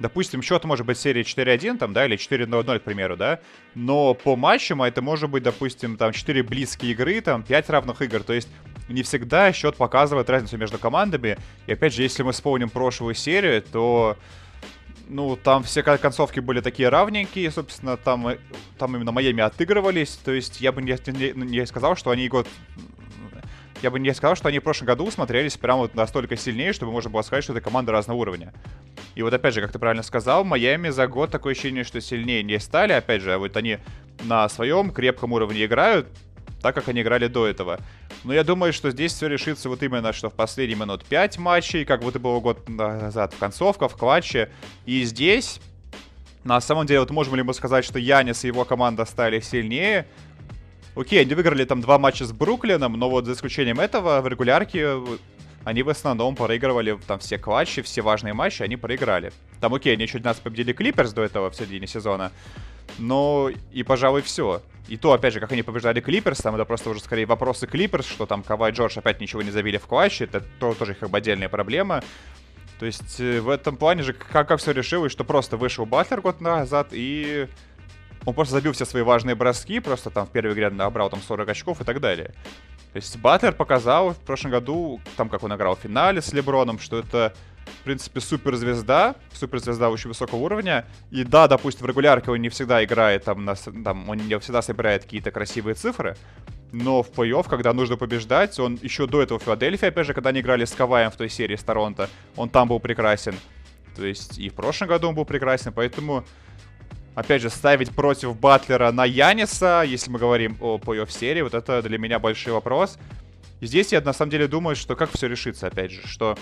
[0.00, 3.40] допустим, счет может быть серии 4-1, там, да, или 4-0, к примеру, да,
[3.74, 8.22] но по матчам это может быть, допустим, там, 4 близкие игры, там, 5 равных игр,
[8.22, 8.48] то есть
[8.88, 11.36] не всегда счет показывает разницу между командами,
[11.66, 14.16] и опять же, если мы вспомним прошлую серию, то
[15.08, 18.38] ну, там все концовки были такие равненькие, собственно, там, э,
[18.78, 22.46] там именно Майами отыгрывались, то есть я бы не, не, не сказал, что они год
[23.82, 26.92] я бы не сказал, что они в прошлом году смотрелись прям вот настолько сильнее, чтобы
[26.92, 28.52] можно было сказать, что это команда разного уровня.
[29.14, 32.42] И вот опять же, как ты правильно сказал, Майами за год такое ощущение, что сильнее
[32.42, 32.92] не стали.
[32.92, 33.78] Опять же, вот они
[34.24, 36.06] на своем крепком уровне играют,
[36.60, 37.80] так как они играли до этого.
[38.24, 41.84] Но я думаю, что здесь все решится вот именно, что в последние минут 5 матчей,
[41.84, 44.50] как и было год назад в концовка, в клатче.
[44.84, 45.60] И здесь,
[46.44, 50.06] на самом деле, вот можем ли мы сказать, что Янис и его команда стали сильнее?
[50.96, 54.96] Окей, они выиграли там два матча с Бруклином, но вот за исключением этого в регулярке
[55.64, 59.32] они в основном проигрывали там все клатчи, все важные матчи, они проиграли.
[59.60, 62.32] Там, окей, они чуть нас победили Клиперс до этого в середине сезона,
[62.98, 64.62] но и, пожалуй, все.
[64.88, 68.06] И то, опять же, как они побеждали Клиперс, там это просто уже скорее вопросы Клиперс,
[68.06, 71.18] что там Кавай Джордж опять ничего не забили в клатче, это то, тоже как бы
[71.18, 72.02] отдельная проблема.
[72.80, 76.22] То есть э, в этом плане же как, как все решилось, что просто вышел Батлер
[76.22, 77.46] год назад и
[78.24, 81.48] он просто забил все свои важные броски, просто там в первой игре набрал там 40
[81.48, 82.34] очков и так далее.
[82.92, 86.80] То есть Батлер показал в прошлом году, там как он играл в финале с Леброном,
[86.80, 87.32] что это,
[87.80, 90.84] в принципе, суперзвезда, суперзвезда очень высокого уровня.
[91.10, 94.60] И да, допустим, в регулярке он не всегда играет, там, на, там он не всегда
[94.60, 96.16] собирает какие-то красивые цифры,
[96.72, 100.30] но в плей-офф, когда нужно побеждать, он еще до этого в Филадельфии, опять же, когда
[100.30, 103.34] они играли с Каваем в той серии с Торонто, он там был прекрасен.
[103.96, 106.24] То есть и в прошлом году он был прекрасен, поэтому
[107.20, 111.82] опять же, ставить против Батлера на Яниса, если мы говорим о плей-офф серии, вот это
[111.82, 112.98] для меня большой вопрос.
[113.60, 116.36] Здесь я на самом деле думаю, что как все решится, опять же, что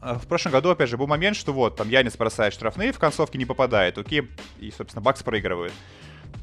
[0.00, 2.98] э, в прошлом году, опять же, был момент, что вот, там Янис бросает штрафные, в
[2.98, 5.72] концовке не попадает, окей, и, собственно, Бакс проигрывает.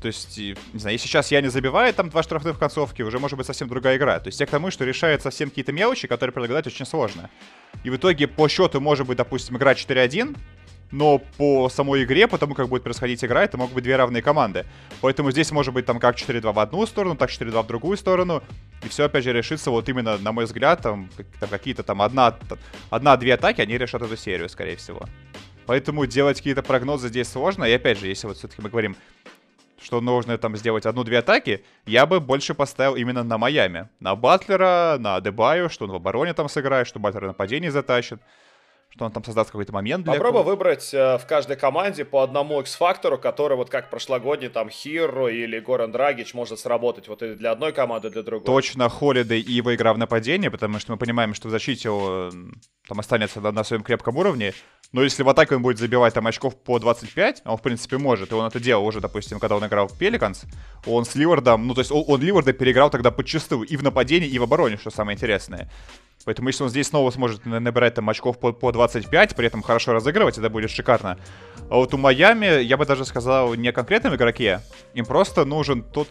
[0.02, 3.18] То есть, не знаю, если сейчас я не забиваю там два штрафных в концовке, уже
[3.18, 4.20] может быть совсем другая игра.
[4.20, 7.32] То есть я к тому, что решает совсем какие-то мелочи, которые предугадать очень сложно.
[7.84, 10.38] И в итоге по счету может быть, допустим, игра 4-1,
[10.92, 14.66] но по самой игре, потому как будет происходить игра, это могут быть две равные команды.
[15.02, 18.42] Поэтому здесь может быть там как 4-2 в одну сторону, так 4-2 в другую сторону.
[18.84, 22.38] И все, опять же, решится вот именно, на мой взгляд, там, там какие-то там одна,
[22.90, 25.06] одна-две атаки, они решат эту серию, скорее всего.
[25.66, 27.66] Поэтому делать какие-то прогнозы здесь сложно.
[27.66, 28.96] И опять же, если вот все-таки мы говорим,
[29.82, 33.90] что нужно там сделать одну-две атаки, я бы больше поставил именно на Майами.
[34.00, 38.20] На Батлера, на Дебаю, что он в обороне там сыграет, что Батлер нападение затащит
[38.98, 40.14] что он там создаст какой-то момент для...
[40.14, 45.28] Попробуй выбрать э, в каждой команде по одному X-фактору, который вот как прошлогодний там Хиро
[45.28, 48.46] или Горан Драгич может сработать вот и для одной команды, для другой.
[48.46, 52.56] Точно Холидей и его игра в нападении, потому что мы понимаем, что в защите он
[52.88, 54.54] там останется на, на своем крепком уровне,
[54.94, 57.98] но если в атаке он будет забивать там очков по 25, а он в принципе
[57.98, 60.44] может, и он это делал уже, допустим, когда он играл в Пеликанс,
[60.86, 64.30] он с Ливардом, ну то есть он, он Ливарда переиграл тогда подчастую и в нападении,
[64.30, 65.70] и в обороне, что самое интересное.
[66.26, 69.94] Поэтому если он здесь снова сможет набирать там очков по, по 25, при этом хорошо
[69.94, 71.18] разыгрывать, это будет шикарно.
[71.70, 74.62] А вот у Майами, я бы даже сказал, не о конкретном игроке,
[74.94, 76.10] им просто нужен тот,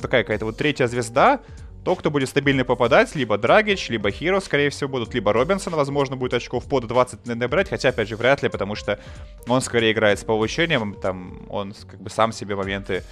[0.00, 1.40] такая какая-то вот третья звезда,
[1.84, 6.16] то, кто будет стабильно попадать, либо Драгич, либо Хиро, скорее всего, будут, либо Робинсон, возможно,
[6.16, 8.98] будет очков под 20 набирать, хотя, опять же, вряд ли, потому что
[9.46, 13.02] он скорее играет с получением, там, он как бы сам себе моменты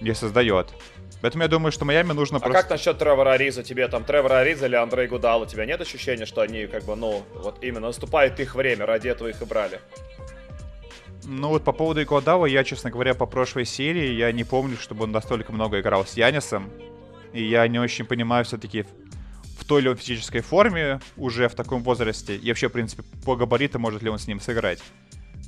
[0.00, 0.68] не создает.
[1.22, 2.62] Поэтому я думаю, что Майами нужно а просто...
[2.62, 3.62] как насчет Тревора Ариза?
[3.62, 5.42] Тебе там Тревор Ариза или Андрей Гудал?
[5.42, 9.08] У тебя нет ощущения, что они как бы, ну, вот именно наступает их время, ради
[9.08, 9.80] этого их и брали?
[11.24, 15.04] Ну вот по поводу Игодава, я, честно говоря, по прошлой серии, я не помню, чтобы
[15.04, 16.68] он настолько много играл с Янисом.
[17.32, 18.84] И я не очень понимаю все-таки
[19.58, 22.36] в той или иной физической форме уже в таком возрасте.
[22.36, 24.82] И вообще, в принципе, по габариту может ли он с ним сыграть.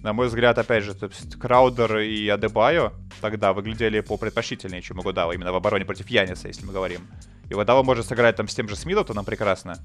[0.03, 5.01] На мой взгляд, опять же, то есть Краудер и Адебайо тогда выглядели по предпочтительнее, чем
[5.01, 7.01] Игудава, именно в обороне против Яниса, если мы говорим.
[7.49, 9.79] И Игудава может сыграть там с тем же с Миддлтоном прекрасно.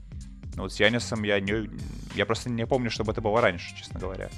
[0.55, 1.69] Но вот с Янисом я не...
[2.15, 4.29] Я просто не помню, чтобы это было раньше, честно говоря.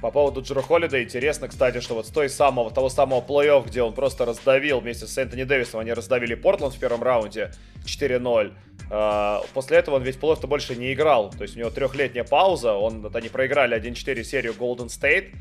[0.00, 3.82] По поводу Джеру Холлида интересно, кстати, что вот с той самого, того самого плей-офф, где
[3.82, 7.50] он просто раздавил вместе с Энтони Дэвисом, они раздавили Портланд в первом раунде
[7.84, 8.52] 4-0.
[8.90, 11.30] Uh, после этого он ведь плей-офф-то больше не играл.
[11.30, 15.34] То есть у него трехлетняя пауза, он, вот они проиграли 1-4 серию Golden State.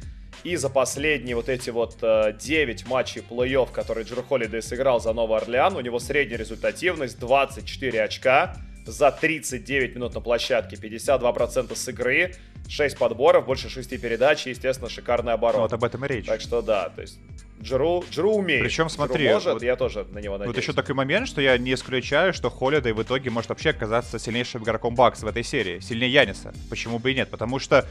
[0.44, 5.14] И за последние вот эти вот uh, 9 матчей плей-офф, которые Джеру Холлидей сыграл за
[5.14, 8.56] Новый Орлеан, у него средняя результативность 24 очка
[8.88, 12.34] за 39 минут на площадке, 52% с игры,
[12.70, 15.62] 6 подборов, больше 6 передач и, естественно, шикарный оборот.
[15.62, 16.26] Вот об этом и речь.
[16.26, 17.20] Так что да, то есть
[17.62, 18.64] Джеру, Джеру умеет.
[18.64, 20.56] Причем смотри, Джеру может, вот, я тоже на него надеюсь.
[20.56, 24.20] Вот еще такой момент, что я не исключаю, что Холлидей в итоге может вообще оказаться
[24.20, 26.54] сильнейшим игроком Бакс в этой серии, сильнее Яниса.
[26.70, 27.30] Почему бы и нет?
[27.30, 27.88] Потому что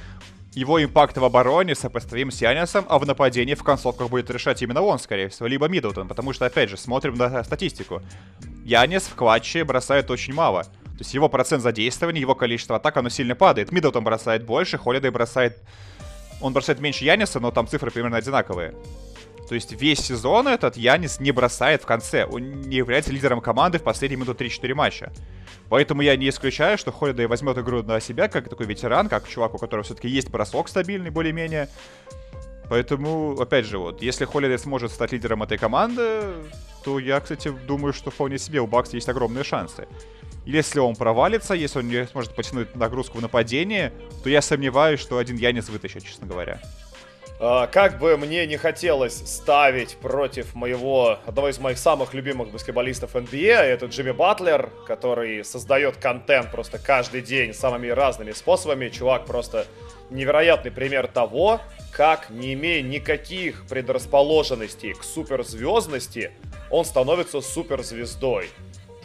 [0.54, 4.82] его импакт в обороне сопоставим с Янисом, а в нападении в концовках будет решать именно
[4.82, 8.02] он, скорее всего, либо Миддлтон, потому что, опять же, смотрим на статистику.
[8.64, 10.66] Янис в клатче бросает очень мало.
[10.96, 13.70] То есть его процент задействования, его количество атак, оно сильно падает.
[13.70, 15.58] Миддлтон бросает больше, Холидей бросает...
[16.40, 18.74] Он бросает меньше Яниса, но там цифры примерно одинаковые.
[19.48, 22.24] То есть весь сезон этот Янис не бросает в конце.
[22.24, 25.12] Он не является лидером команды в последние минуты 3-4 матча.
[25.68, 29.54] Поэтому я не исключаю, что Холидей возьмет игру на себя, как такой ветеран, как чувак,
[29.54, 31.68] у которого все-таки есть бросок стабильный более-менее.
[32.68, 36.22] Поэтому, опять же, вот, если Холидей сможет стать лидером этой команды,
[36.84, 39.86] то я, кстати, думаю, что вполне себе у Бакса есть огромные шансы.
[40.46, 43.90] Если он провалится, если он не сможет потянуть нагрузку в нападении,
[44.22, 46.60] то я сомневаюсь, что один Янис вытащит, честно говоря.
[47.38, 53.14] Uh, как бы мне не хотелось ставить против моего, одного из моих самых любимых баскетболистов
[53.14, 58.88] NBA, это Джимми Батлер, который создает контент просто каждый день самыми разными способами.
[58.88, 59.66] Чувак просто
[60.08, 61.60] невероятный пример того,
[61.92, 66.30] как, не имея никаких предрасположенностей к суперзвездности,
[66.70, 68.48] он становится суперзвездой.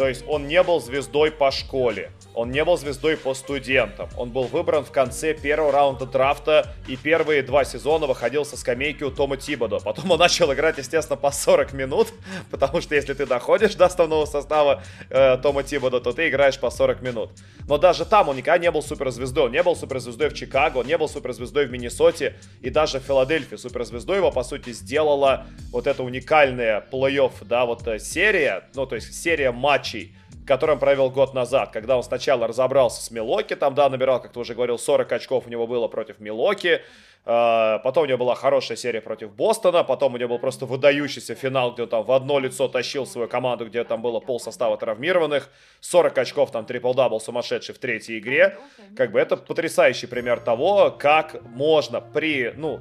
[0.01, 4.09] То есть он не был звездой по школе, он не был звездой по студентам.
[4.17, 9.03] Он был выбран в конце первого раунда драфта и первые два сезона выходил со скамейки
[9.03, 9.79] у Тома Тибодо.
[9.79, 12.07] Потом он начал играть, естественно, по 40 минут,
[12.51, 16.69] потому что если ты доходишь до основного состава э, Тома Тибодо, то ты играешь по
[16.69, 17.31] 40 минут.
[17.67, 19.45] Но даже там он никогда не был суперзвездой.
[19.45, 23.03] Он не был суперзвездой в Чикаго, он не был суперзвездой в Миннесоте и даже в
[23.03, 23.55] Филадельфии.
[23.55, 28.95] Суперзвездой его, по сути, сделала вот эта уникальная плей-офф, да, вот э, серия, ну, то
[28.95, 30.15] есть серия матчей,
[30.51, 34.33] который он провел год назад, когда он сначала разобрался с Милоки, там, да, набирал, как
[34.33, 36.81] ты уже говорил, 40 очков у него было против Милоки,
[37.23, 41.73] потом у него была хорошая серия против Бостона, потом у него был просто выдающийся финал,
[41.73, 45.49] где он там в одно лицо тащил свою команду, где там было пол состава травмированных,
[45.81, 48.57] 40 очков, там трипл-дабл сумасшедший в третьей игре.
[48.95, 52.79] Как бы это потрясающий пример того, как можно при, ну,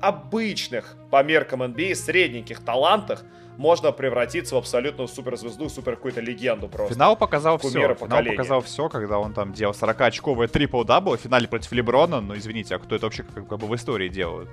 [0.00, 3.24] обычных по меркам NBA средненьких талантах
[3.58, 6.94] можно превратиться в абсолютную суперзвезду, супер какую-то легенду просто.
[6.94, 7.94] Финал показал все.
[7.94, 12.20] Финал показал все, когда он там делал 40-очковый трипл-дабл в финале против Леброна.
[12.20, 14.48] Ну, извините, а кто это вообще как, как бы в истории делает?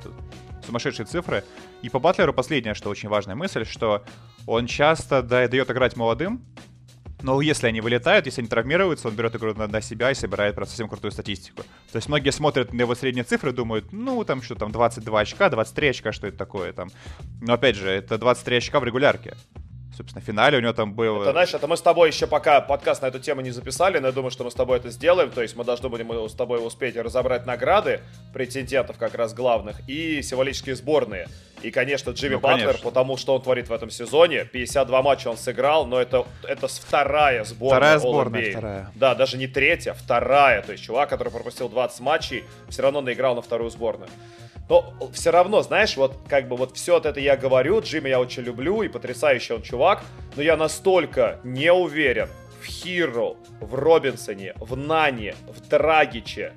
[0.66, 1.44] Сумасшедшие цифры.
[1.82, 4.04] И по Батлеру последняя, что очень важная мысль, что
[4.48, 6.44] он часто дает играть молодым,
[7.22, 10.56] но если они вылетают, если они травмируются, он берет игру на, на себя и собирает
[10.56, 11.64] просто совсем крутую статистику.
[11.92, 15.20] То есть многие смотрят на его средние цифры и думают, ну, там что там, 22
[15.20, 16.90] очка, 23 очка, что это такое там.
[17.42, 19.36] Но опять же, это 23 очка в регулярке.
[20.00, 21.24] Собственно, финале у него там был...
[21.24, 24.08] Это, знаешь, это мы с тобой еще пока подкаст на эту тему не записали, но
[24.08, 25.30] я думаю, что мы с тобой это сделаем.
[25.30, 28.00] То есть мы должны будем с тобой успеть разобрать награды
[28.32, 31.28] претендентов как раз главных и символические сборные.
[31.64, 32.86] И, конечно, Джимми ну, Батлер, конечно.
[32.86, 34.46] потому что он творит в этом сезоне.
[34.46, 38.92] 52 матча он сыграл, но это, это вторая сборная Вторая сборная, вторая.
[38.96, 40.62] Да, даже не третья, вторая.
[40.62, 44.10] То есть чувак, который пропустил 20 матчей, все равно наиграл на вторую сборную.
[44.70, 48.44] Но все равно, знаешь, вот как бы вот все это я говорю, Джимми я очень
[48.44, 50.04] люблю, и потрясающий он чувак,
[50.36, 52.30] но я настолько не уверен
[52.62, 56.54] в Хиро, в Робинсоне, в Нане, в Драгиче,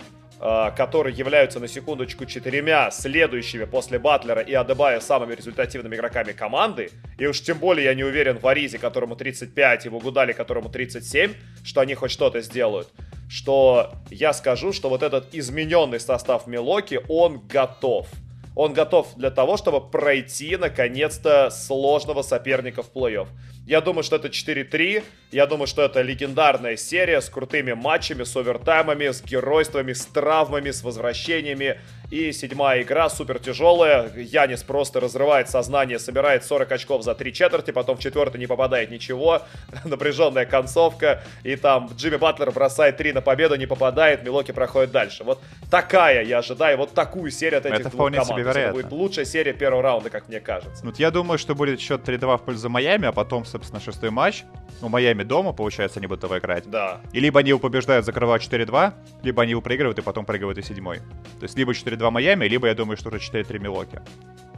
[0.76, 7.26] которые являются на секундочку четырьмя следующими после Батлера и Адебая самыми результативными игроками команды, и
[7.26, 11.34] уж тем более я не уверен в Аризе, которому 35, и в Угудале, которому 37,
[11.62, 12.88] что они хоть что-то сделают
[13.32, 18.06] что я скажу, что вот этот измененный состав Милоки, он готов.
[18.54, 23.28] Он готов для того, чтобы пройти, наконец-то, сложного соперника в плей-офф.
[23.66, 25.04] Я думаю, что это 4-3.
[25.30, 30.70] Я думаю, что это легендарная серия с крутыми матчами, с овертаймами, с геройствами, с травмами,
[30.70, 31.78] с возвращениями.
[32.12, 34.12] И седьмая игра супер тяжелая.
[34.14, 38.90] Янис просто разрывает сознание, собирает 40 очков за три четверти, потом в четвертой не попадает
[38.90, 39.40] ничего.
[39.86, 41.22] Напряженная концовка.
[41.42, 45.24] И там Джимми Батлер бросает три на победу, не попадает, Милоки проходит дальше.
[45.24, 48.26] Вот такая я ожидаю, вот такую серию от этих это двух команд.
[48.26, 50.84] Себе это будет лучшая серия первого раунда, как мне кажется.
[50.84, 54.44] Ну, я думаю, что будет счет 3-2 в пользу Майами, а потом, собственно, шестой матч.
[54.82, 56.68] У Майами дома, получается, они будут его играть.
[56.68, 57.00] Да.
[57.12, 60.62] И либо они его побеждают, закрывают 4-2, либо они его проигрывают и потом проигрывают и
[60.62, 60.98] седьмой.
[61.38, 64.00] То есть либо 4-2 Майами, либо я думаю, что уже 4-3 Милоки.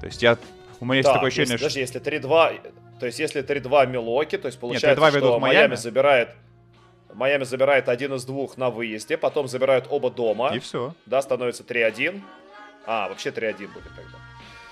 [0.01, 0.39] То есть я...
[0.81, 1.81] У меня есть да, такое ощущение, если, что...
[1.81, 2.73] Даже если 3-2...
[3.01, 5.57] То есть если 3-2 Милоки, то есть получается, Нет, что Майами.
[5.59, 6.29] Майами забирает...
[7.13, 10.53] Майами забирает один из двух на выезде, потом забирают оба дома.
[10.55, 10.95] И все.
[11.07, 12.21] Да, становится 3-1.
[12.87, 14.19] А, вообще 3-1 будет тогда.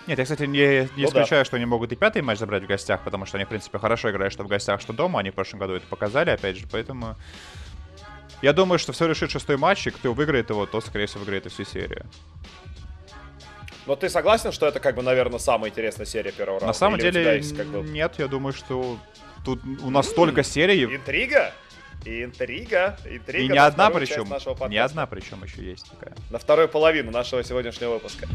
[0.06, 1.44] Нет, я, кстати, не, не ну, исключаю, да.
[1.44, 4.11] что они могут и пятый матч забрать в гостях, потому что они, в принципе, хорошо
[4.11, 5.20] играют что в гостях, что дома.
[5.20, 7.16] Они в прошлом году это показали, опять же, поэтому...
[8.42, 11.46] Я думаю, что все решит шестой матч, и кто выиграет его, тот, скорее всего, выиграет
[11.46, 12.05] и всю серию.
[13.87, 16.66] Но ты согласен, что это, как бы, наверное, самая интересная серия первого раунда?
[16.66, 17.83] На самом Или деле, есть, как бы...
[17.83, 18.98] нет, я думаю, что
[19.44, 20.85] тут у нас столько серий.
[20.85, 21.52] Интрига?
[22.05, 23.44] Интрига, интрига.
[23.44, 24.26] И не одна причем,
[24.68, 26.16] не одна причем еще есть такая.
[26.31, 28.26] На вторую половину нашего сегодняшнего выпуска.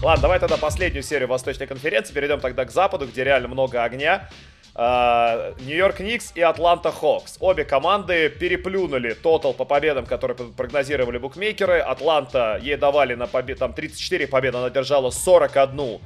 [0.00, 2.14] Ладно, давай тогда последнюю серию Восточной конференции.
[2.14, 4.28] Перейдем тогда к Западу, где реально много огня.
[4.76, 7.36] А, Нью-Йорк Никс и Атланта Хокс.
[7.40, 11.80] Обе команды переплюнули тотал по победам, которые прогнозировали букмекеры.
[11.80, 13.58] Атланта ей давали на побед...
[13.58, 15.98] там 34 победы, она держала 41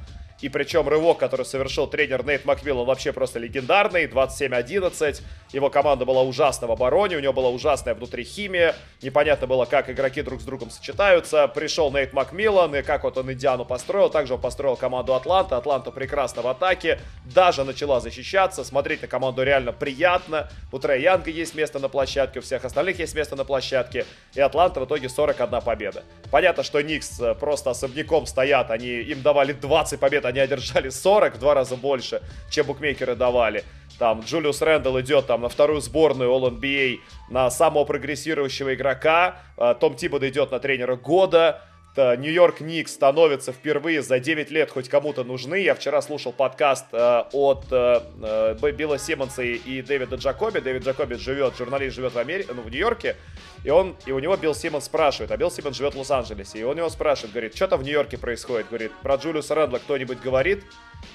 [0.43, 4.07] и причем рывок, который совершил тренер Нейт Маквилл, он вообще просто легендарный.
[4.07, 5.21] 27-11.
[5.53, 8.75] Его команда была ужасна в обороне, у него была ужасная внутри химия.
[9.01, 11.47] Непонятно было, как игроки друг с другом сочетаются.
[11.47, 14.09] Пришел Нейт Макмиллан, и как вот он Индиану построил.
[14.09, 15.55] Также он построил команду Атланта.
[15.55, 16.99] Атланта прекрасно в атаке.
[17.23, 18.65] Даже начала защищаться.
[18.65, 20.49] Смотреть на команду реально приятно.
[20.73, 24.05] У Трей Янга есть место на площадке, у всех остальных есть место на площадке.
[24.33, 26.03] И Атланта в итоге 41 победа.
[26.31, 28.71] Понятно, что Никс э, просто особняком стоят.
[28.71, 33.63] Они им давали 20 побед, они одержали 40, в два раза больше, чем букмекеры давали.
[33.99, 36.97] Там Джулиус Рэндалл идет там на вторую сборную All-NBA,
[37.29, 39.37] на самого прогрессирующего игрока.
[39.55, 41.61] А, Том Тибода идет на тренера года.
[41.95, 45.55] Нью-Йорк Никс становится впервые за 9 лет хоть кому-то нужны.
[45.61, 50.59] Я вчера слушал подкаст э, от э, э, Билла Симмонса и, Дэвида Джакоби.
[50.59, 53.15] Дэвид Джакоби живет, журналист живет в Америке, ну, в Нью-Йорке.
[53.63, 56.59] И он, и у него Билл Симмонс спрашивает, а Билл Симмонс живет в Лос-Анджелесе.
[56.59, 58.67] И он его спрашивает, говорит, что там в Нью-Йорке происходит?
[58.69, 60.63] Говорит, про Джулиуса Рэндла кто-нибудь говорит?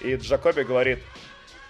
[0.00, 1.00] И Джакоби говорит,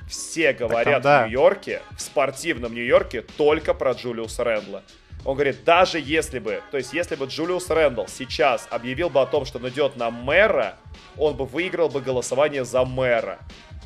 [0.07, 1.23] все говорят там, да.
[1.23, 4.83] в Нью-Йорке, в спортивном Нью-Йорке, только про Джулиуса Рэндла.
[5.25, 9.27] Он говорит, даже если бы, то есть если бы Джулиус Рэндалл сейчас объявил бы о
[9.27, 10.77] том, что он идет на мэра,
[11.17, 13.39] он бы выиграл бы голосование за мэра.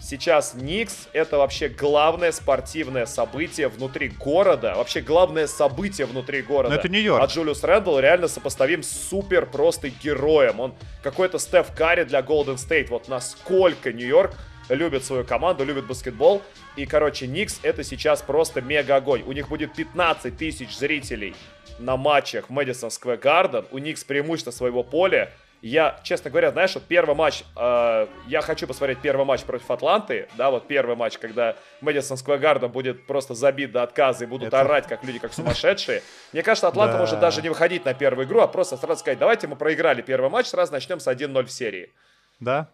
[0.03, 4.75] Сейчас Никс это вообще главное спортивное событие внутри города.
[4.75, 6.75] Вообще главное событие внутри города.
[6.75, 7.23] Но это Нью-Йорк.
[7.23, 10.59] А Джулиус Рэндалл реально сопоставим с супер просто героем.
[10.59, 12.91] Он какой-то Стеф Карри для Голден Стейт.
[12.91, 14.35] Вот насколько Нью-Йорк
[14.69, 16.43] любит свою команду, любит баскетбол.
[16.77, 19.23] И, короче, Никс это сейчас просто мега огонь.
[19.27, 21.35] У них будет 15 тысяч зрителей
[21.79, 23.67] на матчах в Мэдисон Сквер Гарден.
[23.71, 25.31] У Никс преимущество своего поля.
[25.63, 30.29] Я, честно говоря, знаешь, вот первый матч, э, я хочу посмотреть первый матч против Атланты,
[30.35, 34.49] да, вот первый матч, когда Мэдисон Сквер Гарден будет просто забит до отказа и будут
[34.49, 34.63] Это...
[34.63, 36.03] орать, как люди, как сумасшедшие.
[36.33, 39.47] Мне кажется, Атланта может даже не выходить на первую игру, а просто сразу сказать, давайте
[39.47, 41.93] мы проиграли первый матч, сразу начнем с 1-0 в серии.
[42.41, 42.69] Да,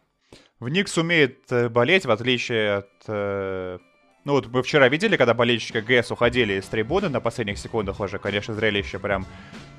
[0.61, 2.91] в Никс умеет э, болеть, в отличие от...
[3.07, 3.79] Э,
[4.25, 8.19] ну вот мы вчера видели, когда болельщики ГС уходили из трибуны на последних секундах уже,
[8.19, 9.27] конечно, зрелище прям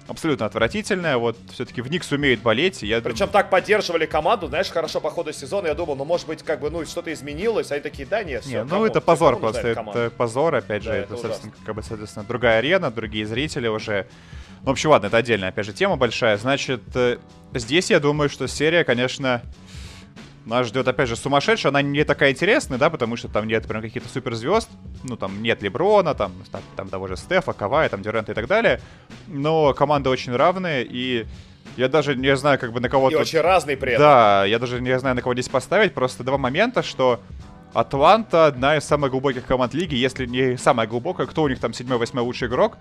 [0.08, 1.18] абсолютно отвратительная.
[1.18, 2.82] Вот все-таки в Никс умеет болеть.
[2.82, 3.30] Я Причем дум...
[3.30, 5.68] так поддерживали команду, знаешь, хорошо по ходу сезона.
[5.68, 7.72] Я думал, ну, может быть, как бы, ну, что-то изменилось.
[7.72, 8.64] А они такие, да, нет, все.
[8.64, 9.68] Не, ну, это позор просто.
[9.68, 10.90] Это позор, опять же.
[10.90, 14.08] Да, это, это соответственно, как бы, соответственно, другая арена, другие зрители уже.
[14.62, 16.38] Ну, в общем, ладно, это отдельная, опять же, тема большая.
[16.38, 17.18] Значит, э,
[17.54, 19.42] здесь я думаю, что серия, конечно,
[20.46, 21.72] нас ждет, опять же, сумасшедшая.
[21.72, 24.70] Она не такая интересная, да, потому что там нет прям каких-то суперзвезд.
[25.04, 28.48] Ну, там нет Леброна, там, там, там того же Стефа, Кавая, там Дюрента и так
[28.48, 28.82] далее.
[29.28, 31.26] Но команды очень равные, и
[31.78, 33.18] я даже не знаю, как бы на кого-то...
[33.18, 34.04] И очень разные при этом.
[34.04, 35.94] Да, я даже не знаю, на кого здесь поставить.
[35.94, 37.22] Просто два момента, что
[37.74, 41.28] Атланта одна из самых глубоких команд лиги, если не самая глубокая.
[41.28, 42.78] Кто у них там седьмой-восьмой лучший игрок?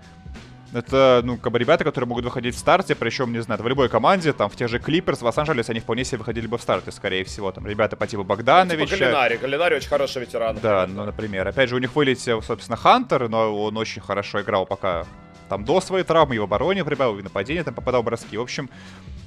[0.71, 3.89] Это, ну, как бы ребята, которые могут выходить в старте, причем, не знаю, в любой
[3.89, 6.91] команде, там, в тех же Клиперс, в Лос-Анджелесе, они вполне себе выходили бы в старте,
[6.91, 7.51] скорее всего.
[7.51, 8.85] Там, ребята по типу Богдановича.
[8.85, 9.37] Типа Галинари.
[9.37, 10.59] Галинари очень хороший ветеран.
[10.61, 11.47] Да, ну, например.
[11.47, 15.05] Опять же, у них вылетел, собственно, Хантер, но он очень хорошо играл пока
[15.49, 18.37] там до своей травмы, в обороне прибавил, и в нападении там попадал броски.
[18.37, 18.69] В общем,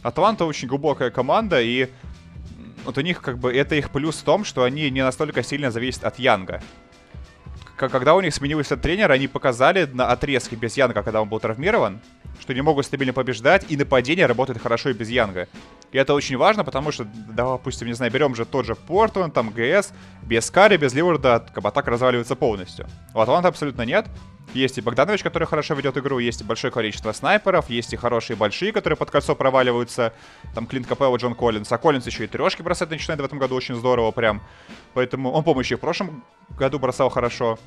[0.05, 1.89] Атланта очень глубокая команда, и
[2.85, 5.73] вот у них как бы это их плюс в том, что они не настолько сильно
[5.73, 6.63] зависят от Янга
[7.89, 12.01] когда у них сменился тренер, они показали на отрезке без Янга, когда он был травмирован,
[12.41, 15.49] что не могут стабильно побеждать, и нападение работает хорошо и без Янга.
[15.93, 19.51] И это очень важно, потому что, допустим, не знаю, берем же тот же Портленд, там
[19.51, 22.87] ГС, без Карри, без Ливарда, атака разваливается полностью.
[23.15, 24.07] У Атланта абсолютно нет.
[24.55, 28.37] Есть и Богданович, который хорошо ведет игру, есть и большое количество снайперов, есть и хорошие
[28.37, 30.13] большие, которые под кольцо проваливаются.
[30.55, 31.73] Там Клинт Капелло, Джон Коллинс.
[31.73, 34.43] А Коллинс еще и трешки бросать начинает в этом году очень здорово прям.
[34.95, 37.59] Поэтому он, по в прошлом году бросал хорошо.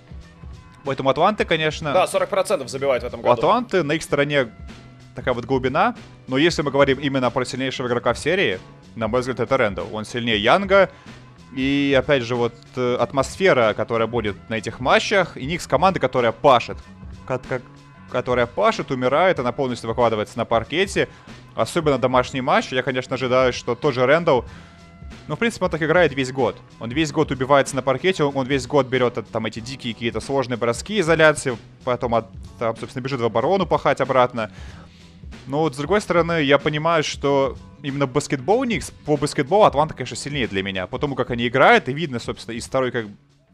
[0.84, 1.92] Поэтому Атланты, конечно...
[1.92, 3.30] Да, 40% забивает в этом году.
[3.30, 4.52] У Атланты на их стороне
[5.16, 5.96] такая вот глубина.
[6.28, 8.60] Но если мы говорим именно про сильнейшего игрока в серии,
[8.96, 9.88] на мой взгляд, это Рэндалл.
[9.92, 10.92] Он сильнее Янга.
[11.56, 16.34] И, опять же, вот э, атмосфера, которая будет на этих матчах, и Никс команды, которая
[16.34, 16.78] пашет.
[18.12, 21.08] Которая пашет, умирает, она полностью выкладывается на паркете.
[21.56, 22.72] Особенно домашний матч.
[22.72, 24.46] Я, конечно, ожидаю, что тот же Рэндалл
[25.28, 26.56] ну, в принципе, он так играет весь год.
[26.80, 30.58] Он весь год убивается на паркете, он весь год берет там эти дикие какие-то сложные
[30.58, 32.28] броски изоляции, потом, от,
[32.60, 34.52] там, собственно, бежит в оборону пахать обратно.
[35.48, 40.16] Но вот с другой стороны, я понимаю, что именно баскетбол Никс, по баскетболу Атланта, конечно,
[40.16, 40.88] сильнее для меня.
[40.88, 43.06] Потому как они играют, и видно, собственно, из второй как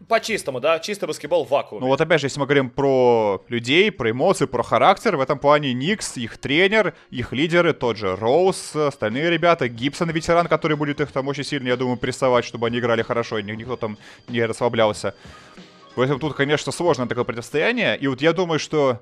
[0.07, 1.81] по-чистому, да, чистый баскетбол в вакууме.
[1.81, 5.39] Ну вот опять же, если мы говорим про людей, про эмоции, про характер, в этом
[5.39, 10.99] плане Никс, их тренер, их лидеры, тот же Роуз, остальные ребята, Гибсон, ветеран, который будет
[10.99, 14.43] их там очень сильно, я думаю, прессовать, чтобы они играли хорошо, и никто там не
[14.43, 15.15] расслаблялся.
[15.95, 19.01] Поэтому тут, конечно, сложно такое противостояние, и вот я думаю, что...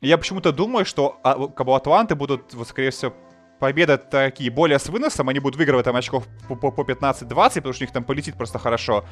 [0.00, 3.14] Я почему-то думаю, что а, как бы Атланты будут, вот, скорее всего,
[3.62, 7.72] победы такие более с выносом, они будут выигрывать там очков по, по, по 15-20, потому
[7.72, 9.04] что у них там полетит просто хорошо.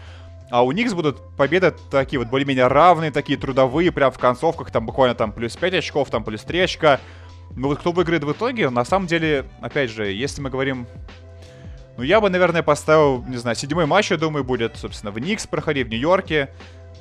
[0.50, 4.86] А у Никс будут победы такие вот более-менее равные, такие трудовые, прям в концовках, там
[4.86, 6.98] буквально там плюс 5 очков, там плюс 3 очка.
[7.54, 10.88] Ну вот кто выиграет в итоге, на самом деле, опять же, если мы говорим...
[11.96, 15.46] Ну я бы, наверное, поставил, не знаю, седьмой матч, я думаю, будет, собственно, в Никс
[15.46, 16.48] проходить, в Нью-Йорке.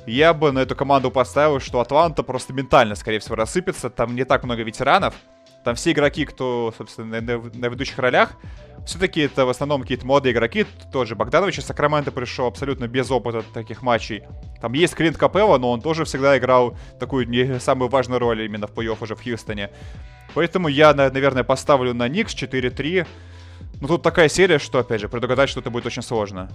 [0.06, 3.90] Я бы на эту команду поставил, что Атланта просто ментально, скорее всего, рассыпется.
[3.90, 5.14] Там не так много ветеранов.
[5.64, 8.32] Там все игроки, кто, собственно, на, на ведущих ролях,
[8.86, 10.64] все-таки это в основном какие-то молодые игроки.
[10.92, 14.22] Тоже Богданович из Сакраменто пришел абсолютно без опыта таких матчей.
[14.60, 18.66] Там есть Клинт Капелло, но он тоже всегда играл такую не самую важную роль именно
[18.66, 19.70] в плей-офф уже в Хьюстоне.
[20.34, 23.06] Поэтому я, наверное, поставлю на Никс 4-3.
[23.80, 26.50] Но тут такая серия, что, опять же, предугадать что-то будет очень сложно.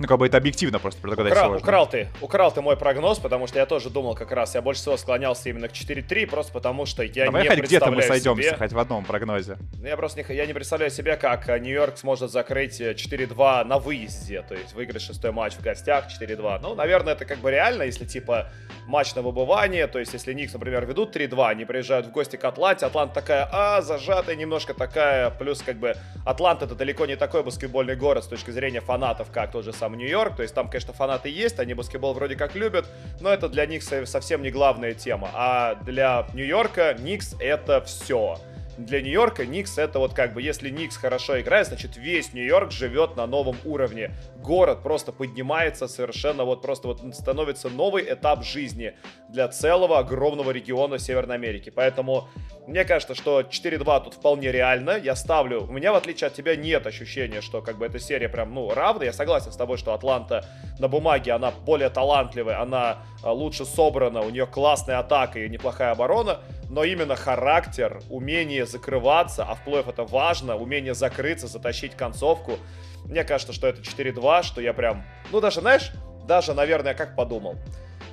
[0.00, 1.62] Ну, как бы это объективно просто предугадать украл, сложно.
[1.62, 4.80] Украл ты, украл ты мой прогноз, потому что я тоже думал как раз, я больше
[4.80, 8.48] всего склонялся именно к 4-3, просто потому что я Давай не хоть где-то мы сойдемся,
[8.48, 8.56] себе...
[8.56, 9.58] хоть в одном прогнозе.
[9.78, 13.64] Ну, я просто не, я не представляю себе, как э, Нью-Йорк сможет закрыть 4-2 э,
[13.64, 16.60] на выезде, то есть выиграть шестой матч в гостях 4-2.
[16.62, 18.48] Ну, наверное, это как бы реально, если типа
[18.86, 22.44] матч на выбывание, то есть если Никс, например, ведут 3-2, они приезжают в гости к
[22.44, 25.94] Атланте, Атланта такая, а, зажатая немножко такая, плюс как бы
[26.24, 29.98] Атланта это далеко не такой баскетбольный город с точки зрения фанатов, как тот же сам
[29.98, 32.86] Нью-Йорк, то есть там конечно, фанаты есть, они баскетбол вроде как любят,
[33.20, 35.30] но это для них совсем не главная тема.
[35.34, 38.38] А для Нью-Йорка Никс это все
[38.84, 43.16] для Нью-Йорка Никс это вот как бы, если Никс хорошо играет, значит весь Нью-Йорк живет
[43.16, 44.12] на новом уровне.
[44.36, 48.94] Город просто поднимается совершенно, вот просто вот становится новый этап жизни
[49.28, 51.70] для целого огромного региона Северной Америки.
[51.70, 52.28] Поэтому
[52.66, 54.98] мне кажется, что 4-2 тут вполне реально.
[54.98, 58.28] Я ставлю, у меня в отличие от тебя нет ощущения, что как бы эта серия
[58.28, 59.04] прям, ну, равна.
[59.04, 60.44] Я согласен с тобой, что Атланта
[60.78, 65.92] на бумаге, она более талантливая, она а, лучше собрана, у нее классная атака и неплохая
[65.92, 72.58] оборона но именно характер, умение закрываться, а в плей это важно, умение закрыться, затащить концовку.
[73.04, 75.90] Мне кажется, что это 4-2, что я прям, ну даже, знаешь,
[76.26, 77.56] даже, наверное, как подумал.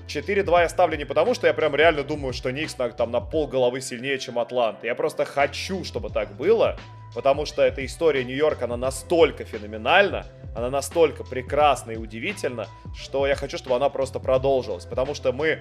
[0.07, 3.47] 4-2 я ставлю не потому, что я прям реально думаю, что Никс там на пол
[3.47, 4.87] головы сильнее, чем Атланта.
[4.87, 6.77] Я просто хочу, чтобы так было,
[7.13, 13.35] потому что эта история Нью-Йорка, она настолько феноменальна, она настолько прекрасна и удивительна, что я
[13.35, 14.85] хочу, чтобы она просто продолжилась.
[14.85, 15.59] Потому что мы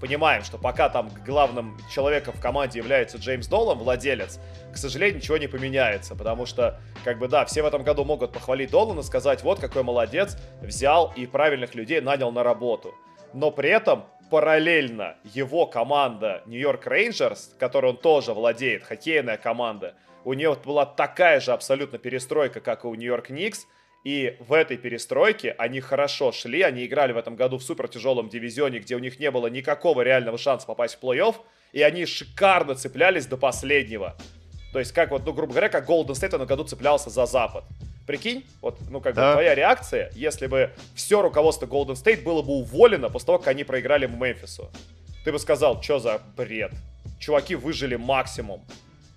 [0.00, 4.40] понимаем, что пока там главным человеком в команде является Джеймс Доллан, владелец,
[4.72, 8.32] к сожалению, ничего не поменяется, потому что, как бы, да, все в этом году могут
[8.32, 12.94] похвалить Доллана, сказать, вот какой молодец, взял и правильных людей нанял на работу.
[13.32, 19.94] Но при этом параллельно его команда Нью-Йорк Рейнджерс, которой он тоже владеет, хоккейная команда,
[20.24, 23.66] у нее была такая же абсолютно перестройка, как и у Нью-Йорк Никс,
[24.04, 28.28] и в этой перестройке они хорошо шли, они играли в этом году в супер тяжелом
[28.28, 31.36] дивизионе, где у них не было никакого реального шанса попасть в плей-офф,
[31.72, 34.16] и они шикарно цеплялись до последнего.
[34.72, 37.26] То есть, как вот, ну, грубо говоря, как Golden State в этом году цеплялся за
[37.26, 37.64] Запад.
[38.06, 39.28] Прикинь, вот, ну, как да.
[39.28, 43.48] бы твоя реакция, если бы все руководство Golden State было бы уволено после того, как
[43.48, 44.70] они проиграли Мемфису.
[45.24, 46.72] Ты бы сказал, что за бред?
[47.18, 48.64] Чуваки выжили максимум.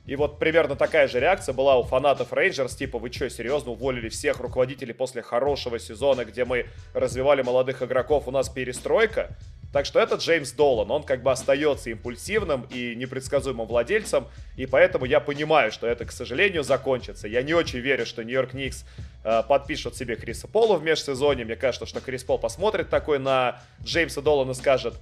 [0.06, 4.10] И вот примерно такая же реакция была у фанатов Рейнджерс, типа, вы что, серьезно уволили
[4.10, 9.30] всех руководителей после хорошего сезона, где мы развивали молодых игроков, у нас перестройка?
[9.72, 14.28] Так что это Джеймс Долан, он как бы остается импульсивным и непредсказуемым владельцем,
[14.58, 17.28] и поэтому я понимаю, что это, к сожалению, закончится.
[17.28, 18.84] Я не очень верю, что Нью-Йорк Никс
[19.24, 21.46] э, подпишут себе Криса Пола в межсезонье.
[21.46, 24.94] Мне кажется, что Крис Пол посмотрит такой на Джеймса Долана и скажет,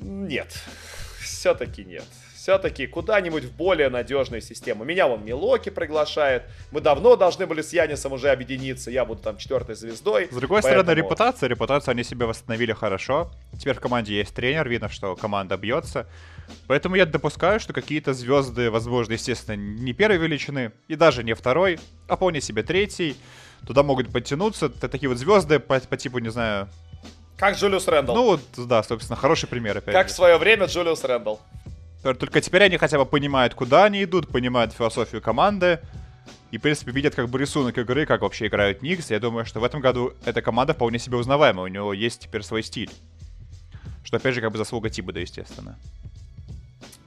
[0.00, 0.54] нет,
[1.20, 2.04] все-таки нет
[2.48, 4.82] все-таки куда-нибудь в более надежную систему.
[4.82, 6.44] Меня вон Милоки приглашает.
[6.70, 8.90] Мы давно должны были с Янисом уже объединиться.
[8.90, 10.28] Я буду там четвертой звездой.
[10.30, 10.82] С другой поэтому...
[10.82, 11.46] стороны, репутация.
[11.50, 13.30] Репутацию они себе восстановили хорошо.
[13.58, 14.66] Теперь в команде есть тренер.
[14.66, 16.06] Видно, что команда бьется.
[16.66, 21.78] Поэтому я допускаю, что какие-то звезды, возможно, естественно, не первой величины, и даже не второй,
[22.08, 23.14] а вполне себе третий.
[23.66, 26.70] Туда могут подтянуться такие вот звезды по, по типу, не знаю,
[27.36, 28.16] как Джулиус Рэндалл.
[28.16, 29.94] Ну вот, да, собственно, хороший пример опять.
[29.94, 30.14] Как же.
[30.14, 31.40] в свое время Джулиус Рэндалл.
[32.02, 35.80] Только теперь они хотя бы понимают, куда они идут, понимают философию команды.
[36.50, 39.10] И, в принципе, видят как бы рисунок игры, как вообще играют Никс.
[39.10, 41.64] Я думаю, что в этом году эта команда вполне себе узнаваемая.
[41.64, 42.90] У него есть теперь свой стиль.
[44.04, 45.78] Что, опять же, как бы заслуга Тибуда, естественно.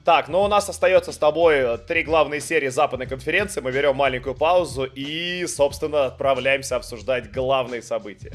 [0.04, 3.60] Так, ну у нас остается с тобой три главные серии западной конференции.
[3.60, 8.32] Мы берем маленькую паузу и, собственно, отправляемся обсуждать главные события.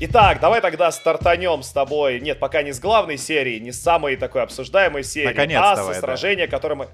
[0.00, 2.20] Итак, давай тогда стартанем с тобой.
[2.20, 5.94] Нет, пока не с главной серии, не с самой такой обсуждаемой серии, Наконец, а давай,
[5.94, 6.50] со сражения, да.
[6.50, 6.88] которое мы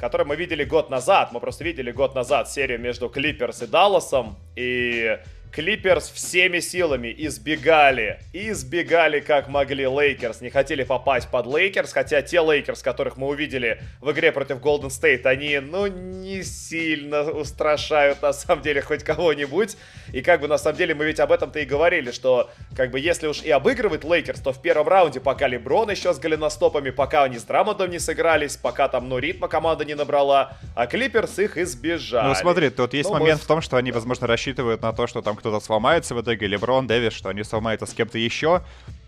[0.00, 1.32] которое мы видели год назад.
[1.32, 4.38] Мы просто видели год назад серию между Клиперс и Далласом.
[4.56, 5.18] И
[5.52, 12.40] Клиперс всеми силами избегали, избегали как могли Лейкерс, не хотели попасть под Лейкерс, хотя те
[12.40, 18.32] Лейкерс, которых мы увидели в игре против Голден Стейт, они, ну, не сильно устрашают на
[18.32, 19.76] самом деле хоть кого-нибудь.
[20.12, 23.00] И как бы на самом деле мы ведь об этом-то и говорили, что как бы
[23.00, 27.24] если уж и обыгрывает Лейкерс, то в первом раунде, пока Леброн еще с голеностопами, пока
[27.24, 31.56] они с Драмондом не сыгрались, пока там, ну, ритма команда не набрала, а Клиперс их
[31.56, 32.28] избежали.
[32.28, 33.44] Ну, смотри, тут есть ну, момент мы...
[33.44, 36.86] в том, что они, возможно, рассчитывают на то, что там кто-то сломается в итоге, Леброн,
[36.86, 38.62] Дэвис, что они сломаются с кем-то еще,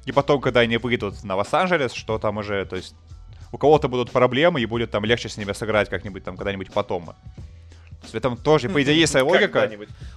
[0.07, 2.95] и потом, когда они выйдут на Лос-Анджелес, что там уже, то есть,
[3.53, 7.07] у кого-то будут проблемы, и будет там легче с ними сыграть как-нибудь там когда-нибудь потом.
[7.07, 9.71] То есть в этом тоже, по идее, есть своя логика.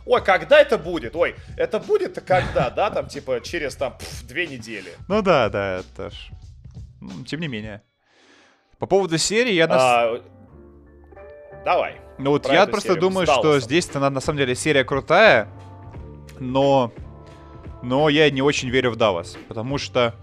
[0.06, 1.16] Ой, когда это будет?
[1.16, 4.94] Ой, это будет когда, да, там, типа, через, там, пф, две недели.
[5.10, 6.30] Ну да, да, это ж...
[7.28, 7.82] Тем не менее.
[8.80, 9.68] По поводу серии я...
[9.70, 10.22] А,
[11.66, 11.98] Давай.
[12.18, 15.48] Ну вот я просто думаю, что здесь-то на, на самом деле серия крутая,
[16.52, 16.92] но...
[17.82, 20.16] Но я не очень верю в Даллас, потому что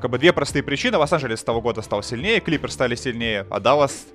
[0.00, 0.98] как бы две простые причины.
[0.98, 4.06] Лос-Анджелес с того года стал сильнее, Клипер стали сильнее, а Даллас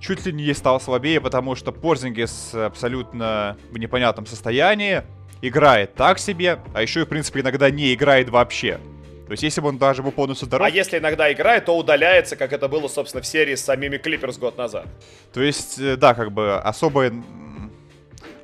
[0.00, 5.02] чуть ли не стал слабее, потому что Порзингис абсолютно в непонятном состоянии,
[5.42, 8.80] играет так себе, а еще и, в принципе, иногда не играет вообще.
[9.26, 10.66] То есть, если бы он даже был полностью здоров...
[10.66, 14.38] А если иногда играет, то удаляется, как это было, собственно, в серии с самими Клиперс
[14.38, 14.86] год назад.
[15.34, 17.12] То есть, э, да, как бы особой,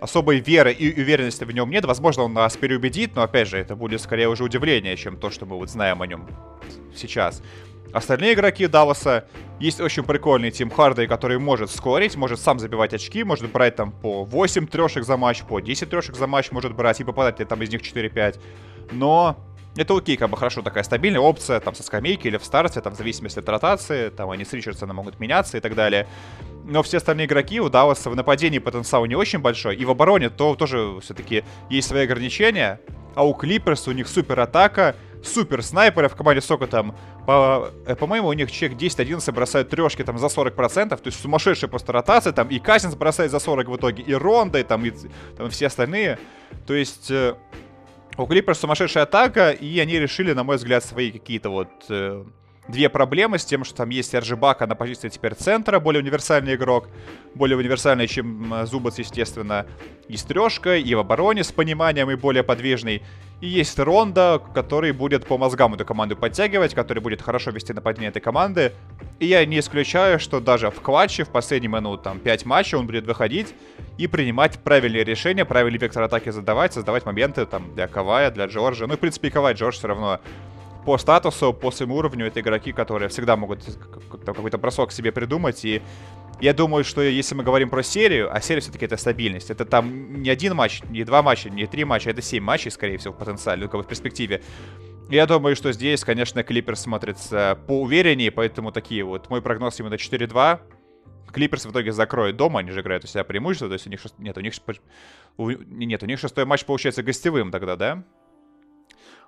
[0.05, 1.85] особой веры и уверенности в нем нет.
[1.87, 5.47] Возможно, он нас переубедит, но, опять же, это будет скорее уже удивление, чем то, что
[5.47, 6.29] мы вот знаем о нем
[6.95, 7.43] сейчас.
[7.93, 9.25] Остальные игроки Далласа
[9.61, 13.93] есть очень прикольный Тим Хардей, который может скорить, может сам забивать очки, может брать там
[13.93, 17.63] по 8 трешек за матч, по 10 трешек за матч может брать и попадать там
[17.63, 18.41] из них 4-5.
[18.93, 19.37] Но
[19.77, 22.95] это окей, как бы хорошо, такая стабильная опция, там, со скамейки или в старте, там,
[22.95, 26.07] в зависимости от ротации, там, они с Ричардсоном могут меняться и так далее.
[26.65, 30.31] Но все остальные игроки у Далласа в нападении потенциал не очень большой, и в обороне
[30.31, 32.81] то тоже все-таки есть свои ограничения,
[33.15, 36.97] а у Клиперс у них супер атака, супер снайперы в команде сколько там,
[37.27, 41.69] по, э, по-моему, у них человек 10-11 бросают трешки там за 40%, то есть сумасшедшая
[41.69, 44.93] просто ротация, там и Казинс бросает за 40 в итоге, и Рондо, и там, и
[45.37, 46.19] там все остальные.
[46.67, 47.35] То есть э,
[48.17, 52.25] у Клиперс сумасшедшая атака, и они решили, на мой взгляд, свои какие-то вот э,
[52.69, 56.55] две проблемы с тем, что там есть Серж Ибака на позиции теперь центра, более универсальный
[56.55, 56.89] игрок,
[57.35, 59.67] более универсальный, чем Зубац, естественно.
[60.09, 63.03] Есть Трешка, и в обороне с пониманием, и более подвижный.
[63.41, 68.09] И есть Ронда, который будет по мозгам эту команду подтягивать, который будет хорошо вести нападение
[68.09, 68.73] этой команды.
[69.19, 72.87] И я не исключаю, что даже в клатче, в последний минут, там, 5 матчей, он
[72.87, 73.55] будет выходить
[73.99, 78.87] и принимать правильные решения, правильный вектор атаки задавать, создавать моменты там для Кавая, для Джорджа.
[78.87, 80.21] Ну в принципе, и Кавай Джордж все равно
[80.85, 83.64] по статусу, по своему уровню, это игроки, которые всегда могут
[84.24, 85.64] какой-то бросок себе придумать.
[85.64, 85.82] И
[86.41, 89.51] я думаю, что если мы говорим про серию, а серия все-таки это стабильность.
[89.51, 92.99] Это там не один матч, не два матча, не три матча, это семь матчей, скорее
[92.99, 94.43] всего, в потенциале, ну, в перспективе.
[95.11, 99.30] Я думаю, что здесь, конечно, Клиперс смотрится поувереннее, поэтому такие вот.
[99.30, 100.61] Мой прогноз именно 4-2.
[101.32, 104.01] Клиперс в итоге закроют дома, они же играют у себя преимущество, то есть у них...
[104.18, 104.55] Нет, у них...
[105.37, 108.05] Нет, у них шестой матч получается гостевым тогда, да?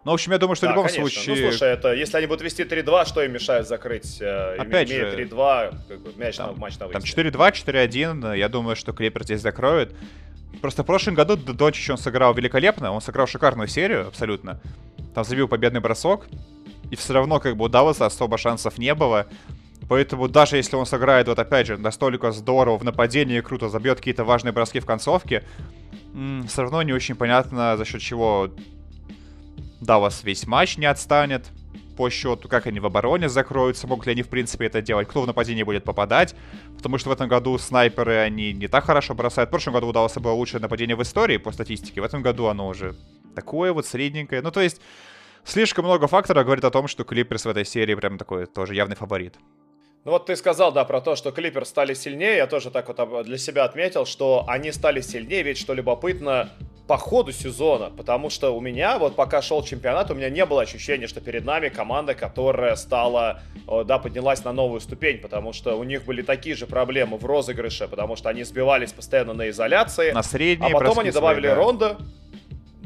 [0.07, 1.11] Ну, в общем, я думаю, что да, в любом конечно.
[1.11, 1.34] случае...
[1.34, 4.18] Ну, слушай, это если они будут вести 3-2, что им мешает закрыть?
[4.20, 5.16] Э, Опять имея же...
[5.24, 7.12] 3-2, как бы, мяч там, на, матч на выезде.
[7.12, 9.92] Там 4-2, 4-1, я думаю, что Клипер здесь закроют.
[10.61, 14.61] Просто в прошлом году Дончич он сыграл великолепно, он сыграл шикарную серию, абсолютно.
[15.12, 16.28] Там забил победный бросок,
[16.88, 19.26] и все равно как бы у Далласа особо шансов не было.
[19.88, 24.22] Поэтому даже если он сыграет, вот опять же, настолько здорово в нападении, круто забьет какие-то
[24.22, 25.42] важные броски в концовке,
[26.46, 28.50] все равно не очень понятно, за счет чего
[29.81, 31.51] да, у вас весь матч не отстанет
[31.97, 35.22] по счету, как они в обороне закроются, могут ли они в принципе это делать, кто
[35.22, 36.35] в нападении будет попадать,
[36.77, 39.49] потому что в этом году снайперы, они не так хорошо бросают.
[39.49, 42.68] В прошлом году удалось было лучшее нападение в истории по статистике, в этом году оно
[42.68, 42.95] уже
[43.35, 44.43] такое вот средненькое.
[44.43, 44.81] Ну, то есть,
[45.45, 48.97] слишком много факторов говорит о том, что Клиперс в этой серии прям такой тоже явный
[48.97, 49.35] фаворит.
[50.07, 52.36] Ну вот ты сказал, да, про то, что Клипер стали сильнее.
[52.36, 56.50] Я тоже так вот для себя отметил, что они стали сильнее, ведь что любопытно,
[56.86, 60.62] по ходу сезона, потому что у меня, вот пока шел чемпионат, у меня не было
[60.62, 65.82] ощущения, что перед нами команда, которая стала, да, поднялась на новую ступень, потому что у
[65.82, 70.12] них были такие же проблемы в розыгрыше, потому что они сбивались постоянно на изоляции.
[70.12, 71.57] На средние А потом они добавили да.
[71.57, 71.96] Ронда,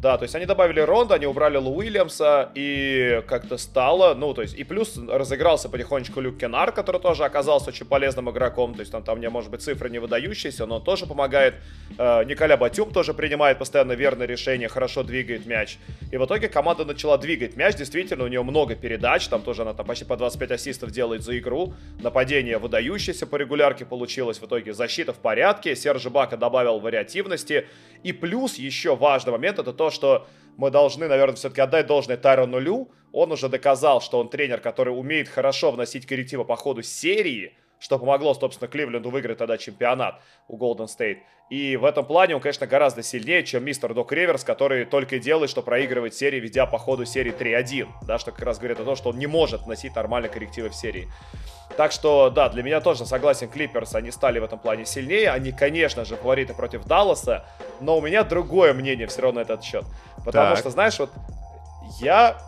[0.00, 4.40] да, то есть они добавили Ронда, они убрали Лу Уильямса, и как-то стало, ну, то
[4.40, 8.92] есть, и плюс разыгрался потихонечку Люк Кенар, который тоже оказался очень полезным игроком, то есть
[8.92, 11.56] там, там мне, может быть, цифры не выдающиеся, но тоже помогает.
[11.98, 15.76] Э, Николя Батюк тоже принимает постоянно верные решения, хорошо двигает мяч.
[16.10, 19.74] И в итоге команда начала двигать мяч, действительно, у нее много передач, там тоже она
[19.74, 24.72] там почти по 25 ассистов делает за игру, нападение выдающееся по регулярке получилось, в итоге
[24.72, 27.66] защита в порядке, Сержи Бака добавил вариативности,
[28.02, 30.26] и плюс еще важный момент, это то, что
[30.56, 32.90] мы должны, наверное, все-таки отдать должное Тайрону Лю.
[33.12, 37.98] Он уже доказал, что он тренер, который умеет хорошо вносить коррективы по ходу серии, что
[37.98, 41.18] помогло, собственно, Кливленду выиграть тогда чемпионат у Голден Стейт.
[41.48, 45.18] И в этом плане он, конечно, гораздо сильнее, чем мистер Док Риверс, который только и
[45.18, 47.88] делает, что проигрывает серии, ведя по ходу серии 3-1.
[48.06, 50.74] Да, что как раз говорит о том, что он не может вносить нормальные коррективы в
[50.74, 51.08] серии.
[51.76, 55.30] Так что, да, для меня тоже согласен, Клиперс, они стали в этом плане сильнее.
[55.30, 57.46] Они, конечно же, фавориты против Далласа,
[57.80, 59.84] но у меня другое мнение все равно на этот счет.
[60.24, 60.58] Потому так.
[60.58, 61.10] что, знаешь, вот
[62.00, 62.38] я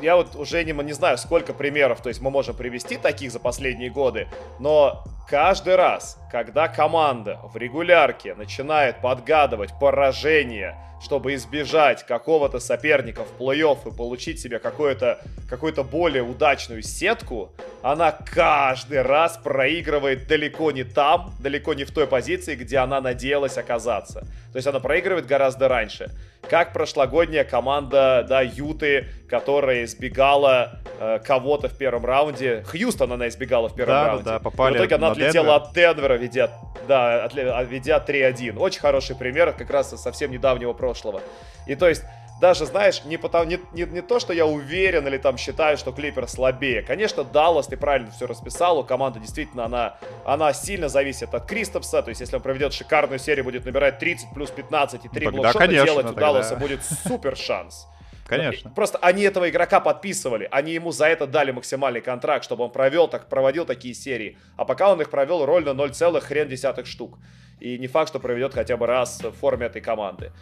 [0.00, 3.38] я вот уже не, не знаю, сколько примеров, то есть мы можем привести таких за
[3.38, 12.58] последние годы, но каждый раз, когда команда в регулярке начинает подгадывать поражение, чтобы избежать какого-то
[12.60, 17.52] соперника в плей-офф и получить себе какую-то какую более удачную сетку,
[17.82, 23.56] она каждый раз проигрывает далеко не там, далеко не в той позиции, где она надеялась
[23.56, 24.20] оказаться.
[24.52, 26.10] То есть она проигрывает гораздо раньше.
[26.48, 32.64] Как прошлогодняя команда, да, Юты, которая избегала э, кого-то в первом раунде.
[32.66, 34.24] Хьюстон она избегала в первом да, раунде.
[34.24, 36.50] Да, попали в итоге она отлетела от Денвера, ведя,
[36.88, 37.28] да,
[37.62, 38.58] ведя 3-1.
[38.58, 41.22] Очень хороший пример как раз совсем недавнего прошлого.
[41.66, 42.02] И то есть
[42.40, 45.92] даже, знаешь, не, потому, не, не, не то, что я уверен или там считаю, что
[45.92, 46.82] Клипер слабее.
[46.82, 52.02] Конечно, Даллас, ты правильно все расписал, у команды действительно она, она сильно зависит от Кристопса,
[52.02, 55.30] то есть если он проведет шикарную серию, будет набирать 30 плюс 15 и 3 тогда,
[55.30, 56.30] блокшота конечно, делать, тогда.
[56.30, 57.86] у Далласа будет супер шанс.
[58.26, 58.70] Конечно.
[58.70, 63.08] Просто они этого игрока подписывали, они ему за это дали максимальный контракт, чтобы он провел,
[63.08, 64.38] так, проводил такие серии.
[64.56, 67.18] А пока он их провел роль на 0, хрен десятых штук.
[67.58, 70.32] И не факт, что проведет хотя бы раз в форме этой команды.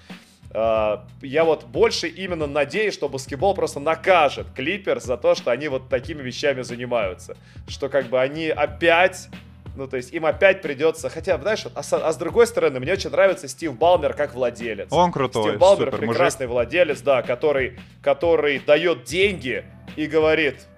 [0.51, 5.69] Uh, я вот больше именно надеюсь, что баскетбол просто накажет Клиперс за то, что они
[5.69, 7.37] вот такими вещами занимаются.
[7.67, 9.29] Что как бы они опять
[9.77, 11.11] Ну, то есть им опять придется...
[11.11, 14.89] Хотя, знаешь, а с, а с другой стороны, мне очень нравится Стив Балмер как владелец.
[14.91, 16.55] Он крутой, Стив Балмер прекрасный мужик.
[16.55, 19.65] владелец, да, который, который дает деньги
[19.97, 20.67] и говорит,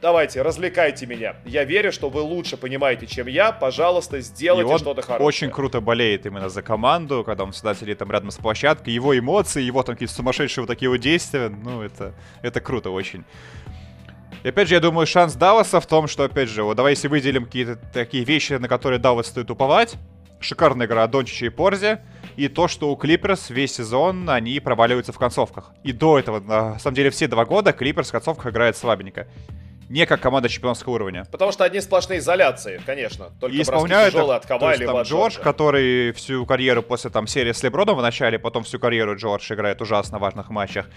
[0.00, 1.36] давайте, развлекайте меня.
[1.44, 3.52] Я верю, что вы лучше понимаете, чем я.
[3.52, 5.26] Пожалуйста, сделайте что-то хорошее.
[5.26, 8.90] очень круто болеет именно за команду, когда он всегда сидит там рядом с площадкой.
[8.90, 11.48] Его эмоции, его там какие-то сумасшедшие вот такие вот действия.
[11.48, 13.24] Ну, это, это круто очень.
[14.42, 17.08] И опять же, я думаю, шанс Далласа в том, что, опять же, вот давай если
[17.08, 19.96] выделим какие-то такие вещи, на которые Даллас стоит уповать.
[20.40, 21.98] Шикарная игра Дончича и Порзи.
[22.36, 25.72] И то, что у Клиперс весь сезон они проваливаются в концовках.
[25.84, 29.26] И до этого, на самом деле, все два года Клиперс в концовках играет слабенько
[29.90, 31.26] не как команда чемпионского уровня.
[31.30, 33.30] Потому что одни сплошные изоляции, конечно.
[33.40, 37.52] Только и исполняют тяжелые от Кавай или там Джордж, который всю карьеру после там серии
[37.52, 40.88] с Леброном в начале, потом всю карьеру Джордж играет ужасно важных матчах.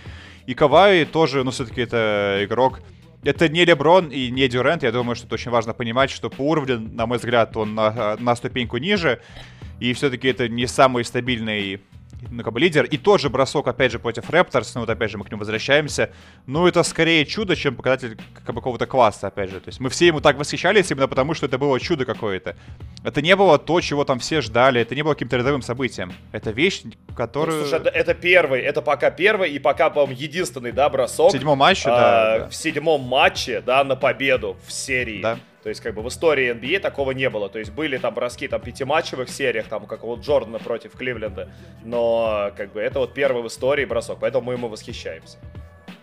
[0.46, 2.80] И Кавай тоже, ну, все-таки это игрок
[3.26, 4.84] это не Леброн и не Дюрент.
[4.84, 8.18] Я думаю, что это очень важно понимать, что по уровню, на мой взгляд, он на,
[8.18, 9.22] на ступеньку ниже.
[9.80, 11.82] И все-таки это не самый стабильный
[12.30, 12.86] ну, как бы лидер.
[12.86, 15.40] И тот же бросок, опять же, против Репторс, ну, вот опять же, мы к нему
[15.40, 16.10] возвращаемся.
[16.46, 19.60] Ну, это скорее чудо, чем показатель как бы, какого-то класса, опять же.
[19.60, 22.56] То есть мы все ему так восхищались именно потому, что это было чудо какое-то.
[23.04, 26.14] Это не было то, чего там все ждали, это не было каким-то рядовым событием.
[26.32, 26.84] Это вещь,
[27.16, 27.62] которую...
[27.62, 31.30] Ну, слушай, это первый, это пока первый и пока, по-моему, единственный, да, бросок.
[31.30, 32.50] В седьмом матче, а, да, да.
[32.50, 35.22] В седьмом матче, да, на победу в серии.
[35.22, 35.40] Да.
[35.64, 37.50] То есть, как бы в истории NBA такого не было.
[37.50, 41.50] То есть были там броски там пятиматчевых сериях, там как у Джордана против Кливленда.
[41.84, 45.38] Но как бы это вот первый в истории бросок, поэтому мы ему восхищаемся.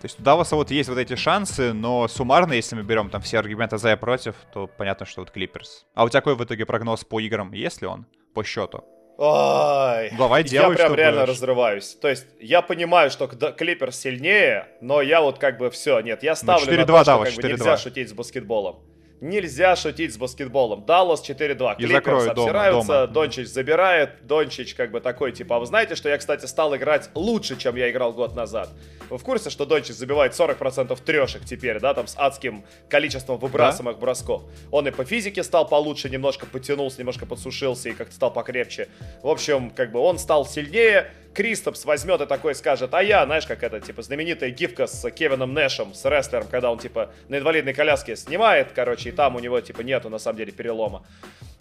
[0.00, 3.20] То есть у Далласа вот есть вот эти шансы, но суммарно, если мы берем там
[3.20, 5.84] все аргументы за и против, то понятно, что вот Клиперс.
[5.94, 7.52] А у тебя какой в итоге прогноз по играм?
[7.52, 8.82] Есть ли он по счету?
[9.18, 11.34] Ой, Давай делай, Я прям реально будешь.
[11.34, 11.94] разрываюсь.
[12.00, 16.30] То есть я понимаю, что Клиперс сильнее, но я вот как бы все, нет, я
[16.30, 18.89] ну, ставлю ну, на то, что как бы нельзя шутить с баскетболом.
[19.20, 20.84] Нельзя шутить с баскетболом.
[20.86, 21.76] Даллас 4-2.
[21.76, 23.06] Клиперс обсираются, дома, дома.
[23.06, 24.26] Дончич забирает.
[24.26, 27.76] Дончич как бы такой, типа, а вы знаете, что я, кстати, стал играть лучше, чем
[27.76, 28.70] я играл год назад?
[29.10, 33.96] Вы в курсе, что Дончич забивает 40% трешек теперь, да, там с адским количеством выбрасываемых
[33.96, 34.00] да?
[34.00, 34.42] бросков?
[34.70, 38.88] Он и по физике стал получше, немножко потянулся, немножко подсушился и как-то стал покрепче.
[39.22, 43.46] В общем, как бы он стал сильнее, Кристопс возьмет и такой скажет, а я, знаешь,
[43.46, 47.72] как это, типа, знаменитая гифка с Кевином Нэшем, с рестлером, когда он, типа, на инвалидной
[47.72, 51.04] коляске снимает, короче, и там у него, типа, нету, на самом деле, перелома.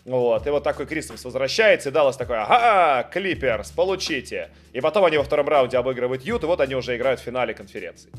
[0.05, 4.49] Вот, и вот такой Кристопс возвращается, и Даллас такой, ага, Клиперс, получите.
[4.73, 7.53] И потом они во втором раунде обыгрывают Ют, и вот они уже играют в финале
[7.53, 8.09] конференции.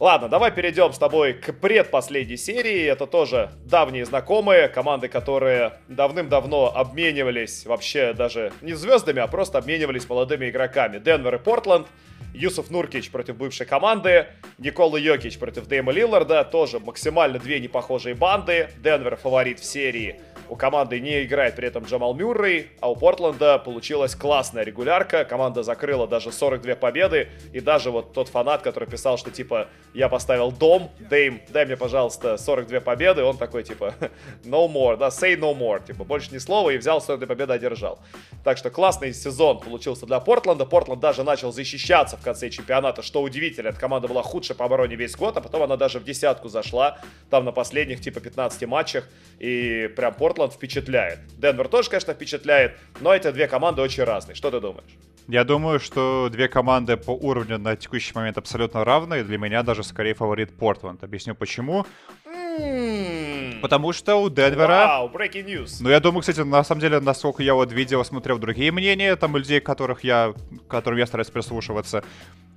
[0.00, 2.86] Ладно, давай перейдем с тобой к предпоследней серии.
[2.86, 10.08] Это тоже давние знакомые, команды, которые давным-давно обменивались вообще даже не звездами, а просто обменивались
[10.08, 10.98] молодыми игроками.
[10.98, 11.86] Денвер и Портленд.
[12.32, 14.26] Юсуф Нуркич против бывшей команды,
[14.58, 18.70] Никола Йокич против Дэйма Лилларда, тоже максимально две непохожие банды.
[18.78, 20.20] Денвер фаворит в серии
[20.50, 25.24] у команды не играет при этом Джамал Мюррей, а у Портленда получилась классная регулярка.
[25.24, 27.28] Команда закрыла даже 42 победы.
[27.52, 31.76] И даже вот тот фанат, который писал, что типа я поставил дом, Дэйм, дай мне,
[31.76, 33.94] пожалуйста, 42 победы, он такой типа
[34.44, 38.00] no more, да, say no more, типа больше ни слова, и взял 42 победы, одержал.
[38.42, 40.66] Так что классный сезон получился для Портленда.
[40.66, 43.68] Портленд даже начал защищаться в конце чемпионата, что удивительно.
[43.68, 46.98] Эта команда была худшая по обороне весь год, а потом она даже в десятку зашла,
[47.30, 49.08] там на последних типа 15 матчах.
[49.38, 51.18] И прям Портленд впечатляет.
[51.38, 54.34] Денвер тоже, конечно, впечатляет, но эти две команды очень разные.
[54.34, 54.90] Что ты думаешь?
[55.28, 59.22] Я думаю, что две команды по уровню на текущий момент абсолютно равные.
[59.22, 61.04] Для меня даже скорее фаворит Портленд.
[61.04, 61.84] Объясню почему.
[62.26, 63.60] Mm.
[63.60, 64.88] Потому что у Денвера...
[64.88, 65.76] Wow, breaking news.
[65.80, 69.36] Ну, я думаю, кстати, на самом деле, насколько я вот видел, смотрел другие мнения, там,
[69.36, 70.32] людей, которых я,
[70.68, 72.02] которым я стараюсь прислушиваться,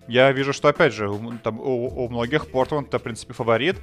[0.08, 1.10] я вижу, что, опять же,
[1.44, 3.76] там, у, у многих Портленд, это, в принципе, фаворит.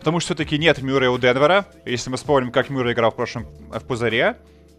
[0.00, 1.66] Потому что все-таки нет Мюррея у Денвера.
[1.84, 4.38] Если мы вспомним, как Мюррей играл в прошлом в пузыре,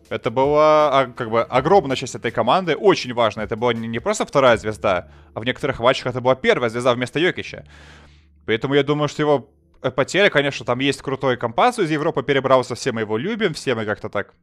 [0.09, 3.45] это была а, как бы огромная часть этой команды, очень важная.
[3.45, 7.19] Это была не просто вторая звезда, а в некоторых матчах это была первая звезда вместо
[7.19, 7.65] Йокича.
[8.45, 9.49] Поэтому я думаю, что его
[9.81, 13.75] э, потеря, конечно, там есть крутой компас из Европы перебрался, все мы его любим, все
[13.75, 14.33] мы как-то так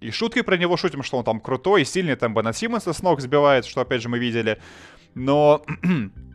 [0.00, 3.02] и шутки про него шутим, что он там крутой и сильный, там Бена Симмонса с
[3.02, 4.60] ног сбивает, что опять же мы видели.
[5.14, 5.62] Но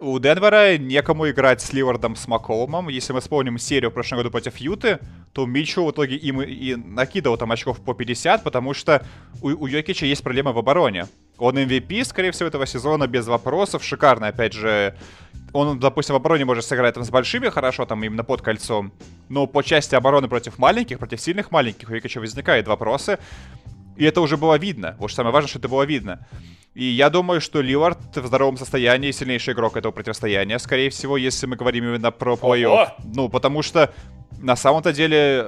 [0.00, 2.88] у Денвера некому играть с Ливардом с Маколмом.
[2.88, 4.98] Если мы вспомним серию в прошлом году против Юты,
[5.32, 9.04] то Митчу в итоге им и накидывал там очков по 50, потому что
[9.42, 11.06] у, у Йокича есть проблемы в обороне.
[11.36, 13.84] Он MVP, скорее всего, этого сезона, без вопросов.
[13.84, 14.96] Шикарно, опять же.
[15.52, 18.92] Он, допустим, в обороне может сыграть там с большими хорошо, там именно под кольцом.
[19.28, 23.18] Но по части обороны против маленьких, против сильных маленьких, у Йокича возникают вопросы.
[23.96, 24.96] И это уже было видно.
[24.98, 26.26] Вот самое важное, что это было видно.
[26.78, 31.46] И я думаю, что Ливард в здоровом состоянии сильнейший игрок этого противостояния, скорее всего, если
[31.46, 32.90] мы говорим именно про плей-офф.
[33.16, 33.92] Ну, потому что
[34.40, 35.44] на самом-то деле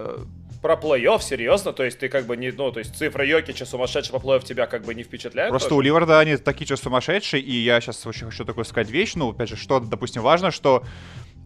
[0.60, 1.72] Про плей-офф, серьезно?
[1.72, 4.66] То есть ты как бы не, ну, то есть цифра Йокича сумасшедшая по плей-офф тебя
[4.66, 5.50] как бы не впечатляет?
[5.50, 5.78] Просто тоже?
[5.78, 9.30] у Ливарда они такие же сумасшедшие, и я сейчас очень хочу такую сказать вещь, ну,
[9.30, 10.82] опять же, что, допустим, важно, что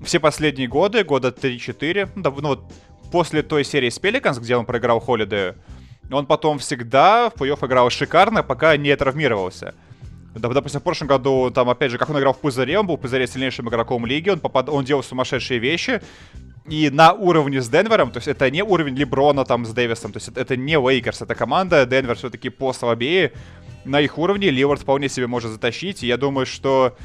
[0.02, 2.72] все последние годы, года 3-4, ну, ну, вот
[3.12, 5.56] после той серии с Пеликанс, где он проиграл Холидею,
[6.10, 9.74] он потом всегда в плей-офф играл шикарно, пока не травмировался.
[10.34, 13.00] Допустим, в прошлом году, там, опять же, как он играл в пузыре, он был в
[13.00, 14.68] пузыре сильнейшим игроком лиги, он, попад...
[14.68, 16.02] он делал сумасшедшие вещи,
[16.68, 20.16] и на уровне с Денвером, то есть это не уровень Леброна там с Дэвисом, то
[20.16, 23.32] есть это, это не Лейкерс, это команда, Денвер все-таки послабее,
[23.84, 26.96] на их уровне Лиллард вполне себе может затащить, и я думаю, что,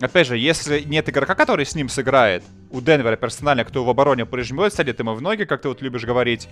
[0.00, 4.24] опять же, если нет игрока, который с ним сыграет, у Денвера персонально, кто в обороне
[4.24, 6.48] прижмет, сядет ему в ноги, как ты вот любишь говорить,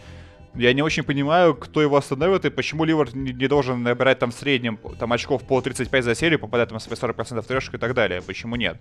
[0.55, 4.30] я не очень понимаю, кто его остановит и почему Лиллард не, не должен набирать там
[4.30, 7.94] в среднем там очков по 35 за серию, попадать там свои 40% трешек и так
[7.94, 8.22] далее.
[8.22, 8.78] Почему нет?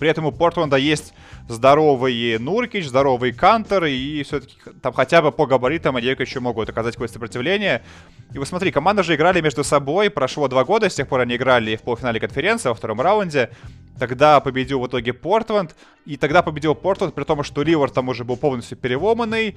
[0.00, 1.12] При этом у Портленда есть
[1.46, 6.94] здоровый Нуркич, здоровый Кантер, и все-таки там хотя бы по габаритам они еще могут оказать
[6.94, 7.82] какое-то сопротивление.
[8.32, 11.36] И вот смотри, команды же играли между собой, прошло два года, с тех пор они
[11.36, 13.50] играли в полуфинале конференции во втором раунде.
[13.98, 18.24] Тогда победил в итоге Портленд, и тогда победил Портленд, при том, что Ливер там уже
[18.24, 19.54] был полностью переломанный.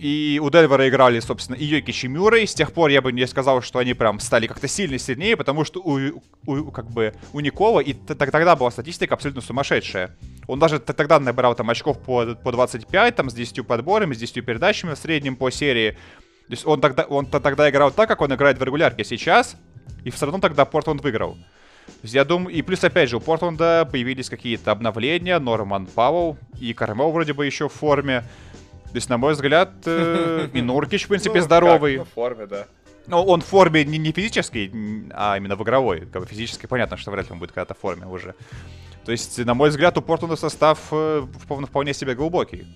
[0.00, 2.46] И у Денвера играли, собственно, и Йокич, и Мюррей.
[2.46, 5.62] С тех пор я бы не сказал, что они прям стали как-то сильно сильнее, потому
[5.62, 10.16] что у, у как бы, у Никова и тогда была статистика абсолютно сумасшедшая.
[10.46, 14.42] Он даже тогда набирал там очков по, по 25, там, с 10 подборами, с 10
[14.42, 15.90] передачами в среднем по серии.
[15.90, 19.54] То есть он тогда, он тогда играл так, как он играет в регулярке сейчас,
[20.02, 21.36] и все равно тогда Портланд выиграл.
[22.02, 27.10] Я думаю, и плюс, опять же, у Портленда появились какие-то обновления, Норман Пауэлл и Кармел
[27.10, 28.24] вроде бы еще в форме.
[28.90, 31.98] То есть, на мой взгляд, э, и Нуркич, в принципе, ну, здоровый.
[31.98, 32.66] в форме, да.
[33.06, 34.70] Ну, он в форме не, не физической,
[35.12, 36.06] а именно в игровой.
[36.12, 38.34] Как бы физически понятно, что вряд ли он будет когда-то в форме уже.
[39.04, 42.66] То есть, на мой взгляд, у Портленда состав э, вполне себе глубокий.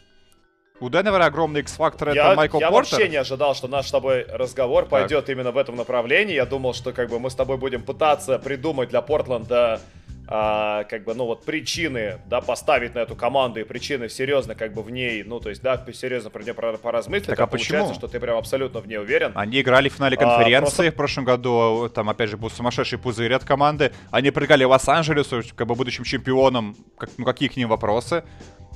[0.81, 2.99] У Денвера огромный X-фактор это Майкл я Портер.
[2.99, 4.91] Я вообще не ожидал, что наш с тобой разговор так.
[4.91, 6.35] пойдет именно в этом направлении.
[6.35, 9.81] Я думал, что как бы мы с тобой будем пытаться придумать для Портленда
[10.27, 14.73] а, как бы, ну вот причины, да, поставить на эту команду и причины серьезно как
[14.73, 17.79] бы в ней, ну то есть, да, серьезно про нее поразмыслить, так, а почему?
[17.79, 19.33] получается, что ты прям абсолютно в ней уверен.
[19.35, 20.91] Они играли в финале конференции а, просто...
[20.91, 25.43] в прошлом году, там опять же был сумасшедший пузырь от команды, они прыгали в Лос-Анджелесу,
[25.55, 28.25] как бы будущим чемпионом, как, ну какие к ним вопросы?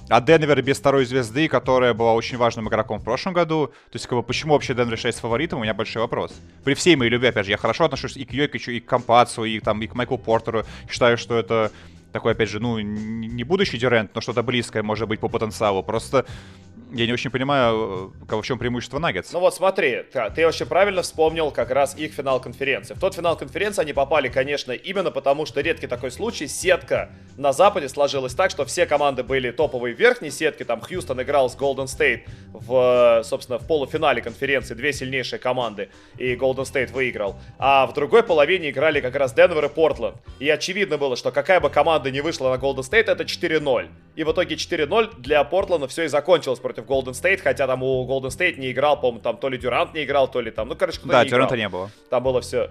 [0.08, 3.66] А Денвер без второй звезды, которая была очень важным игроком в прошлом году.
[3.66, 6.32] То есть, как бы, почему вообще Денвер считается фаворитом, у меня большой вопрос.
[6.64, 9.44] При всей моей любви, опять же, я хорошо отношусь и к Йокичу, и к Кампацу,
[9.44, 10.64] и, там, и к Майклу Портеру.
[10.90, 11.72] Считаю, что это
[12.12, 15.82] такой, опять же, ну, не будущий Дюрент, но что-то близкое может быть по потенциалу.
[15.82, 16.24] Просто
[16.92, 19.32] я не очень понимаю, э, в чем преимущество Наггетс.
[19.32, 22.94] Ну вот смотри, ты, ты очень правильно вспомнил как раз их финал конференции.
[22.94, 26.46] В тот финал конференции они попали, конечно, именно потому, что редкий такой случай.
[26.46, 30.64] Сетка на Западе сложилась так, что все команды были топовые в верхней сетке.
[30.64, 34.74] Там Хьюстон играл с Голден Стейт в, собственно, в полуфинале конференции.
[34.74, 35.90] Две сильнейшие команды.
[36.16, 37.36] И Голден Стейт выиграл.
[37.58, 40.16] А в другой половине играли как раз Денвер и Портленд.
[40.38, 43.88] И очевидно было, что какая бы команда не вышла на Голден Стейт, это 4-0.
[44.16, 48.06] И в итоге 4-0 для Портленда все и закончилось против Golden State, хотя там у
[48.06, 50.76] Golden State не играл, по-моему, там то ли Дюрант не играл, то ли там, ну,
[50.76, 51.90] короче, кто-то Да, не Дюранта не было.
[52.10, 52.70] Там было все...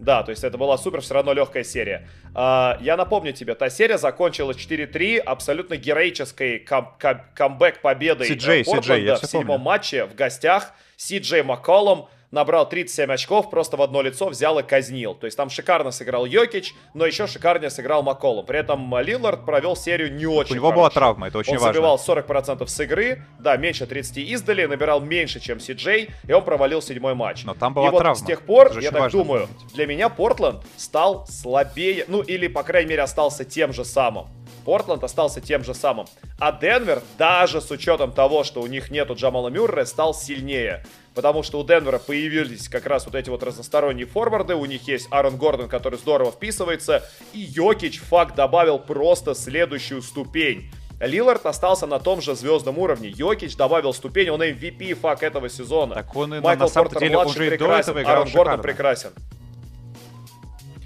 [0.00, 2.06] Да, то есть это была супер все равно легкая серия.
[2.32, 8.64] Uh, я напомню тебе, та серия закончилась 4-3 абсолютно героической кам- кам- камбэк победой CJ,
[8.64, 9.64] Портленда CJ, в седьмом помню.
[9.64, 10.72] матче в гостях.
[10.96, 15.14] Си Джей Макколом набрал 37 очков, просто в одно лицо взял и казнил.
[15.14, 18.44] То есть там шикарно сыграл Йокич, но еще шикарнее сыграл Макколом.
[18.46, 20.80] При этом Лиллард провел серию не очень У него хорошо.
[20.80, 21.80] была травма, это очень он важно.
[21.80, 26.32] Он забивал 40% с игры, да, меньше 30 издали, набирал меньше, чем Си Джей, и
[26.32, 27.44] он провалил седьмой матч.
[27.44, 28.16] Но там была и вот травма.
[28.16, 32.90] с тех пор, я так думаю, для меня Портленд стал слабее, ну или, по крайней
[32.90, 34.26] мере, остался тем же самым.
[34.68, 36.06] Портленд остался тем же самым.
[36.38, 40.84] А Денвер, даже с учетом того, что у них нету Джамала Мюррея, стал сильнее.
[41.14, 44.56] Потому что у Денвера появились как раз вот эти вот разносторонние форварды.
[44.56, 47.02] У них есть Аарон Гордон, который здорово вписывается.
[47.32, 50.70] И Йокич, факт, добавил просто следующую ступень.
[51.00, 53.08] Лилард остался на том же звездном уровне.
[53.08, 55.94] Йокич добавил ступень, он MVP фак этого сезона.
[55.94, 59.12] Так он и Майкл на самом Портер деле младший уже прекрасен, Аарон Гордон прекрасен.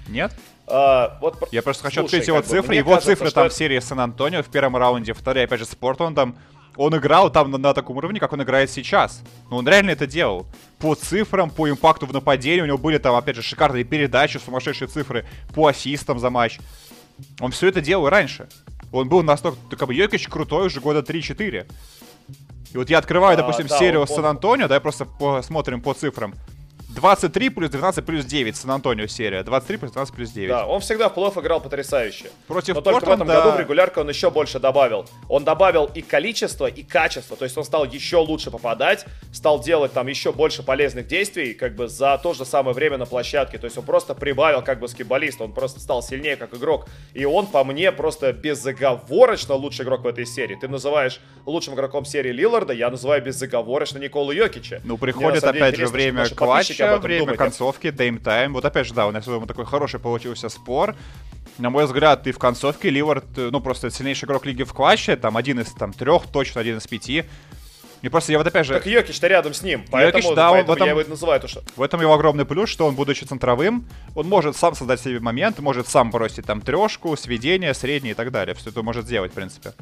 [0.07, 0.31] Нет?
[0.67, 2.75] А, вот, Я просто хочу Слушай, его цифры.
[2.75, 3.53] Его кажется, цифры там это...
[3.53, 6.35] в серии Сан-Антонио в первом раунде, вторые, опять же, с Портландом.
[6.75, 9.21] Он играл там на, на таком уровне, как он играет сейчас.
[9.51, 10.47] Но он реально это делал.
[10.79, 14.87] По цифрам, по импакту в нападении, у него были там, опять же, шикарные передачи, сумасшедшие
[14.87, 16.59] цифры по ассистам за матч.
[17.39, 18.47] Он все это делал раньше.
[18.91, 21.67] Он был настолько, как бы, Йокич крутой уже года 3-4.
[22.73, 24.07] И вот я открываю, а, допустим, да, серию он...
[24.07, 26.33] Сан-Антонио, да, просто посмотрим по цифрам.
[26.95, 29.43] 23 плюс 12 плюс 9 Сан-Антонио серия.
[29.43, 30.49] 23 плюс 12 плюс 9.
[30.49, 32.25] Да, он всегда в плей играл потрясающе.
[32.47, 35.05] Против Но только в этом году в регулярке он еще больше добавил.
[35.27, 37.35] Он добавил и количество, и качество.
[37.35, 41.75] То есть он стал еще лучше попадать, стал делать там еще больше полезных действий, как
[41.75, 43.57] бы за то же самое время на площадке.
[43.57, 46.87] То есть он просто прибавил как бы баскетболист, он просто стал сильнее как игрок.
[47.13, 50.55] И он по мне просто безоговорочно лучший игрок в этой серии.
[50.55, 54.81] Ты называешь лучшим игроком серии Лилларда, я называю безоговорочно Николу Йокича.
[54.83, 56.35] Ну, приходит деле, опять же время что
[56.85, 57.39] клатча, этом время думают.
[57.39, 58.53] концовки, дейм-тайм.
[58.53, 60.95] Вот опять же, да, у нас думаю, такой хороший получился спор.
[61.57, 65.15] На мой взгляд, и в концовке Ливард, э, ну, просто сильнейший игрок лиги в клатче,
[65.15, 67.25] там, один из там трех, точно один из пяти.
[68.01, 70.73] И просто я вот опять же, Так Йокич-то рядом с ним, поэтому, да, он поэтому
[70.73, 72.95] в этом- я его и называю, то, что в этом его огромный плюс, что он,
[72.95, 78.11] будучи центровым, он может сам создать себе момент, может сам бросить там трешку, сведение, среднее
[78.11, 78.55] и так далее.
[78.55, 79.73] Все это может сделать, в принципе.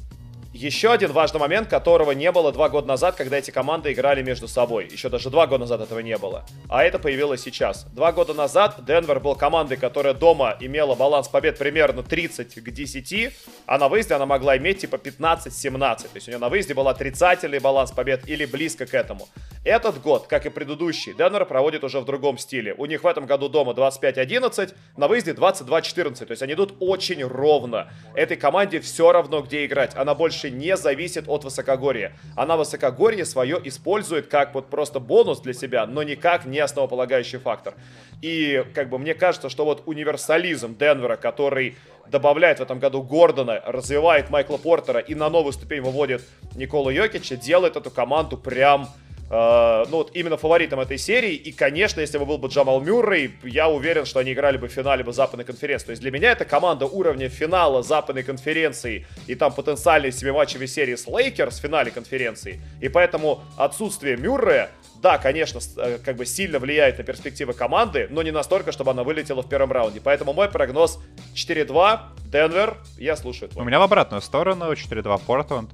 [0.53, 4.49] Еще один важный момент, которого не было два года назад, когда эти команды играли между
[4.49, 4.85] собой.
[4.91, 6.43] Еще даже два года назад этого не было.
[6.67, 7.85] А это появилось сейчас.
[7.93, 13.33] Два года назад Денвер был командой, которая дома имела баланс побед примерно 30 к 10,
[13.65, 15.79] а на выезде она могла иметь типа 15-17.
[15.79, 19.29] То есть у нее на выезде был отрицательный баланс побед или близко к этому.
[19.63, 22.73] Этот год, как и предыдущий, Денвер проводит уже в другом стиле.
[22.77, 26.25] У них в этом году дома 25-11, на выезде 22-14.
[26.25, 27.89] То есть они идут очень ровно.
[28.15, 29.95] Этой команде все равно, где играть.
[29.95, 32.13] Она больше не зависит от высокогорья.
[32.35, 37.75] Она высокогорье свое использует как вот просто бонус для себя, но никак не основополагающий фактор.
[38.21, 41.75] И как бы мне кажется, что вот универсализм Денвера, который
[42.07, 46.23] добавляет в этом году Гордона, развивает Майкла Портера и на новую ступень выводит
[46.55, 48.89] Никола Йокича, делает эту команду прям
[49.31, 51.33] ну вот именно фаворитом этой серии.
[51.33, 54.71] И, конечно, если бы был бы Джамал Мюррей, я уверен, что они играли бы в
[54.71, 55.85] финале бы Западной конференции.
[55.85, 60.95] То есть для меня это команда уровня финала Западной конференции и там потенциальной семиматчевой серии
[60.95, 62.59] с Лейкерс в финале конференции.
[62.81, 64.69] И поэтому отсутствие Мюррея
[65.01, 69.03] да, конечно, э, как бы сильно влияет на перспективы команды, но не настолько, чтобы она
[69.03, 69.99] вылетела в первом раунде.
[69.99, 70.99] Поэтому мой прогноз
[71.33, 73.65] 4-2, Денвер, я слушаю У твой.
[73.65, 75.71] меня в обратную сторону 4-2 Портленд.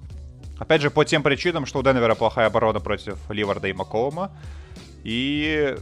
[0.59, 4.31] Опять же, по тем причинам, что у Денвера плохая оборона против Ливарда и Макоума.
[5.03, 5.75] И...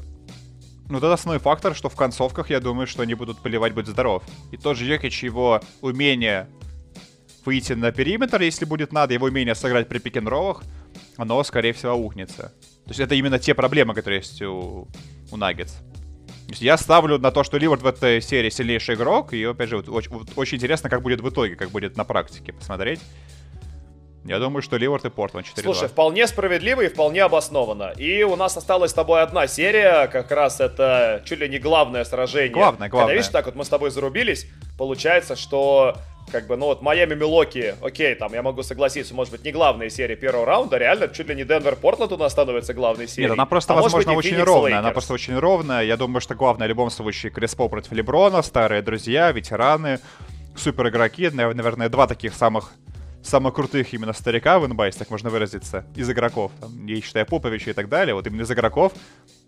[0.88, 4.24] Ну, это основной фактор, что в концовках, я думаю, что они будут поливать «Будь здоров».
[4.52, 6.48] И тот же Йокич, его умение
[7.44, 10.64] выйти на периметр, если будет надо, его умение сыграть при пик-н-роллах,
[11.18, 12.54] оно, скорее всего, ухнется.
[12.86, 14.88] То есть это именно те проблемы, которые есть у,
[15.32, 15.74] у Наггетс.
[15.74, 19.70] То есть я ставлю на то, что Ливард в этой серии сильнейший игрок, и опять
[19.70, 23.00] же, вот оч- вот очень интересно, как будет в итоге, как будет на практике посмотреть.
[24.26, 25.62] Я думаю, что Ливард и Портленд 4-2.
[25.62, 27.94] Слушай, вполне справедливо и вполне обоснованно.
[27.96, 32.04] И у нас осталась с тобой одна серия, как раз это чуть ли не главное
[32.04, 32.50] сражение.
[32.50, 33.08] Главное, главное.
[33.08, 34.48] Когда, видишь, так вот мы с тобой зарубились,
[34.80, 35.96] получается, что
[36.32, 39.90] как бы, ну вот Майами Милоки, окей, там я могу согласиться, может быть, не главная
[39.90, 43.30] серия первого раунда, реально чуть ли не Денвер Портленд у нас становится главной серией.
[43.30, 44.80] Нет, она просто, А возможно, быть, очень ровная.
[44.80, 44.94] Она Lakers.
[44.94, 45.84] просто очень ровная.
[45.84, 50.00] Я думаю, что главное в любом случае Крис Пол против Леброна, старые друзья, ветераны,
[50.56, 51.30] супер игроки.
[51.30, 52.72] Наверное, два таких самых
[53.26, 56.52] самых крутых именно старика в если так можно выразиться, из игроков.
[56.60, 58.14] Там, я считаю, Поповича и так далее.
[58.14, 58.94] Вот именно из игроков.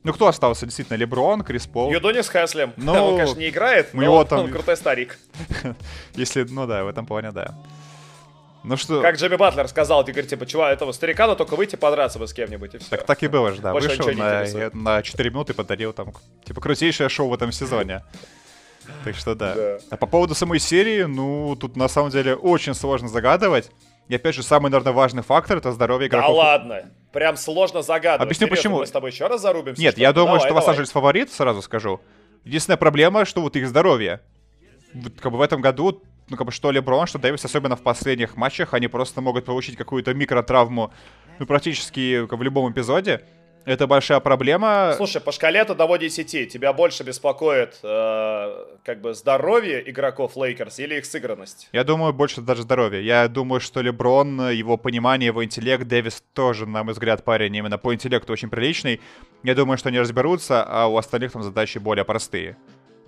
[0.03, 0.65] Ну, кто остался?
[0.65, 1.91] Действительно, Леброн, Крис Пол.
[1.91, 2.73] Юдонис Хэслем.
[2.78, 5.17] Ну, он, конечно, не играет, но него он, там- он крутой старик.
[6.15, 7.55] Если, ну да, в этом плане, да.
[8.63, 11.75] Ну что, Как Джимми Батлер сказал, ты говоришь, типа, чувак, этого старика, но только выйти
[11.78, 12.89] подраться бы с кем-нибудь, и все.
[12.89, 13.71] так, так и было же, да.
[13.71, 16.11] Больше Вышел не на, на 4 минуты подарил там,
[16.43, 18.03] типа, крутейшее шоу в этом сезоне.
[19.03, 19.55] Так что да.
[19.55, 19.77] Да.
[19.89, 23.71] А по поводу самой серии, ну, тут на самом деле очень сложно загадывать.
[24.07, 26.38] И опять же, самый, наверное, важный фактор— это здоровье Да игроков.
[26.38, 28.21] ладно, прям сложно загадывать.
[28.21, 28.77] Объясню, Серьезно, почему.
[28.79, 29.81] Мы с тобой еще раз зарубимся?
[29.81, 30.61] Нет, я думаю, Давай, что давай.
[30.61, 31.99] Лос-Анджелес фаворит, сразу скажу.
[32.45, 34.21] Единственная проблема, что вот их здоровье.
[34.93, 37.81] Вот, как бы в этом году, ну, как бы что Леброн, что Дэвис, особенно в
[37.81, 40.93] последних матчах, они просто могут получить какую-то микротравму,
[41.39, 43.23] ну, практически в любом эпизоде.
[43.68, 44.93] Это большая проблема.
[44.95, 50.80] Слушай, по шкале 1 до 10 тебя больше беспокоит э, как бы здоровье игроков Лейкерс
[50.80, 51.68] или их сыгранность?
[51.74, 53.01] Я думаю, больше даже здоровья.
[53.01, 57.78] Я думаю, что Леброн, его понимание, его интеллект, Дэвис тоже, на мой взгляд, парень именно
[57.78, 59.01] по интеллекту очень приличный.
[59.43, 62.55] Я думаю, что они разберутся, а у остальных там задачи более простые.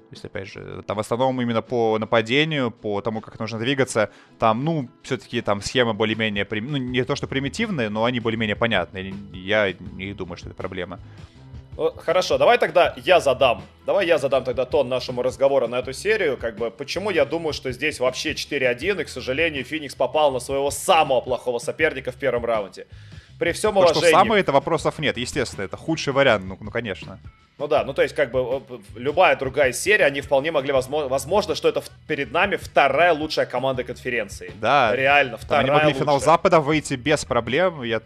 [0.10, 4.10] То есть, опять же, там в основном именно по нападению, по тому, как нужно двигаться,
[4.40, 8.56] там, ну, все-таки там схемы более-менее, прим- ну, не то что примитивные, но они более-менее
[8.56, 9.14] понятные.
[9.34, 11.00] Я не думаю, что это проблема.
[11.98, 13.62] Хорошо, давай тогда я задам.
[13.86, 16.38] Давай я задам тогда тон нашему разговору на эту серию.
[16.38, 20.40] Как бы, почему я думаю, что здесь вообще 4-1, и, к сожалению, Феникс попал на
[20.40, 22.88] своего самого плохого соперника в первом раунде.
[23.38, 24.12] При всем То, что уважении...
[24.12, 27.20] самое, это вопросов нет, естественно, это худший вариант, ну, ну конечно.
[27.60, 28.64] Ну да, ну то есть как бы
[28.96, 33.84] любая другая серия, они вполне могли, возможно, возможно что это перед нами вторая лучшая команда
[33.84, 34.54] конференции.
[34.62, 34.96] Да.
[34.96, 36.34] Реально, вторая они могли в финал лучшая.
[36.34, 37.84] Запада выйти без проблем.
[37.84, 38.02] Я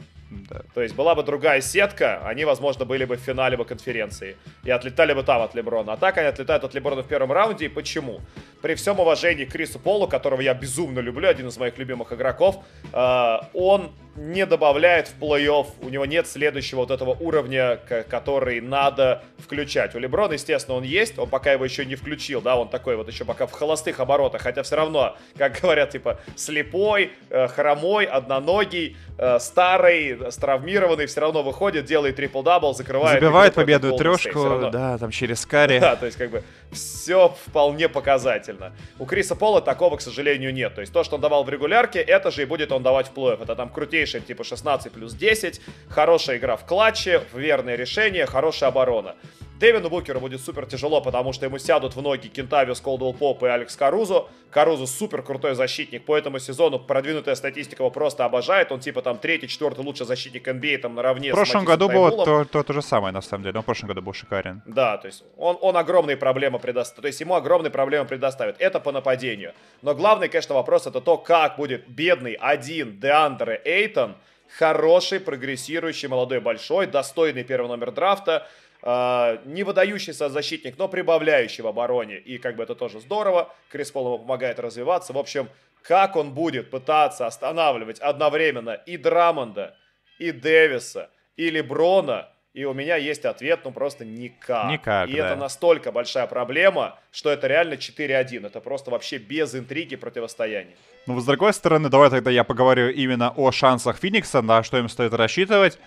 [0.49, 0.61] Да.
[0.73, 4.71] То есть была бы другая сетка, они, возможно, были бы в финале бы конференции и
[4.71, 5.93] отлетали бы там от Леброна.
[5.93, 7.65] А так они отлетают от Леброна в первом раунде.
[7.65, 8.21] И почему?
[8.61, 12.63] При всем уважении к Крису Полу, которого я безумно люблю, один из моих любимых игроков,
[12.91, 19.23] э, он не добавляет в плей-офф, у него нет следующего вот этого уровня, который надо
[19.39, 19.95] включать.
[19.95, 23.07] У Леброна, естественно, он есть, он пока его еще не включил, да, он такой вот
[23.07, 28.97] еще пока в холостых оборотах, хотя все равно, как говорят, типа, слепой, э, хромой, одноногий,
[29.17, 33.19] э, старый, травмированный, все равно выходит, делает трипл-дабл, закрывает.
[33.19, 35.79] Забивает победную трешку, да, там через карри.
[35.79, 36.43] Да, то есть как бы
[36.73, 38.73] все вполне показательно.
[38.99, 40.75] У Криса Пола такого, к сожалению, нет.
[40.75, 43.13] То есть то, что он давал в регулярке, это же и будет он давать в
[43.13, 43.43] плей-офф.
[43.43, 49.15] Это там крутейший типа 16 плюс 10, хорошая игра в клатче, верное решение, хорошая оборона.
[49.59, 53.47] Дэвину Букеру будет супер тяжело, потому что ему сядут в ноги Кентавиус, Колдуэлл Поп и
[53.47, 54.25] Алекс Карузо.
[54.49, 58.71] Карузо супер крутой защитник по этому сезону, продвинутая статистика его просто обожает.
[58.71, 62.45] Он типа там третий, четвертый лучший защитник NBA там наравне В прошлом году было то,
[62.45, 63.57] то, то же самое, на самом деле.
[63.57, 64.61] Он в прошлом году был шикарен.
[64.65, 67.01] Да, то есть он, он огромные проблемы предоставит.
[67.01, 68.55] То есть ему огромные проблемы предоставит.
[68.59, 69.53] Это по нападению.
[69.81, 74.15] Но главный, конечно, вопрос это то, как будет бедный один Деандре Эйтон,
[74.57, 78.47] хороший, прогрессирующий, молодой, большой, достойный первый номер драфта,
[78.85, 82.17] Uh, не выдающийся защитник, но прибавляющий в обороне.
[82.17, 83.49] И как бы это тоже здорово.
[83.69, 85.13] Крис Пол ему помогает развиваться.
[85.13, 85.47] В общем,
[85.83, 89.77] как он будет пытаться останавливать одновременно и Драмонда,
[90.19, 94.69] и Дэвиса, и Леброна, и у меня есть ответ, ну просто никак.
[94.69, 95.27] Никак, И да.
[95.27, 98.45] это настолько большая проблема, что это реально 4-1.
[98.45, 100.75] Это просто вообще без интриги противостояние.
[101.07, 104.87] Ну, с другой стороны, давай тогда я поговорю именно о шансах Феникса, на что им
[104.87, 105.79] стоит рассчитывать.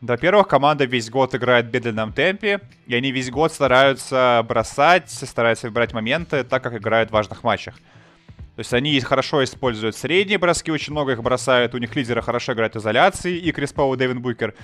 [0.00, 5.68] Во-первых, команда весь год играет в медленном темпе, и они весь год стараются бросать, стараются
[5.68, 7.76] выбирать моменты, так как играют в важных матчах.
[7.76, 12.52] То есть они хорошо используют средние броски, очень много их бросают, у них лидеры хорошо
[12.52, 14.54] играют изоляции, и Крис Пау, и Дэвин Букер.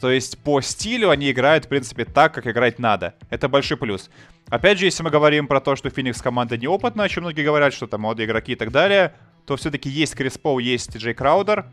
[0.00, 3.14] То есть по стилю они играют, в принципе, так, как играть надо.
[3.30, 4.10] Это большой плюс.
[4.48, 7.74] Опять же, если мы говорим про то, что Феникс команда неопытная, о чем многие говорят,
[7.74, 9.14] что там молодые игроки и так далее,
[9.46, 11.66] то все-таки есть Крис Пау, есть Джей Краудер,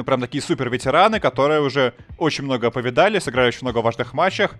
[0.00, 4.54] ну, прям такие супер ветераны, которые уже очень много повидали, сыграли очень много важных матчах.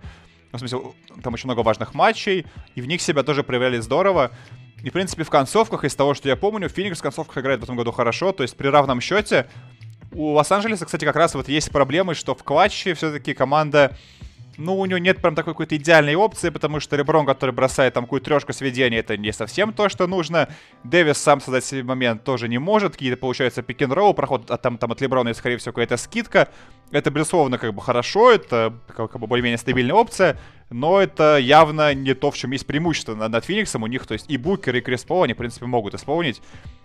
[0.51, 0.79] Ну, в смысле,
[1.23, 4.29] там очень много важных матчей, и в них себя тоже проявляли здорово.
[4.83, 7.63] И, в принципе, в концовках, из того, что я помню, Феникс в концовках играет в
[7.63, 9.47] этом году хорошо, то есть при равном счете.
[10.11, 13.97] У Лос-Анджелеса, кстати, как раз вот есть проблемы, что в клатче все-таки команда
[14.61, 18.05] ну, у него нет прям такой какой-то идеальной опции, потому что Реброн, который бросает там
[18.05, 20.49] какую-то трешку сведения, это не совсем то, что нужно.
[20.83, 22.93] Дэвис сам создать себе момент тоже не может.
[22.93, 25.97] Какие-то, получается, пик н роу проход а там, там от Леброна и, скорее всего, какая-то
[25.97, 26.49] скидка.
[26.91, 30.37] Это, безусловно, как бы хорошо, это как, бы более-менее стабильная опция,
[30.69, 33.83] но это явно не то, в чем есть преимущество над, над Фениксом.
[33.83, 36.41] У них, то есть, и Букер, и Крис Пол, они, в принципе, могут исполнить.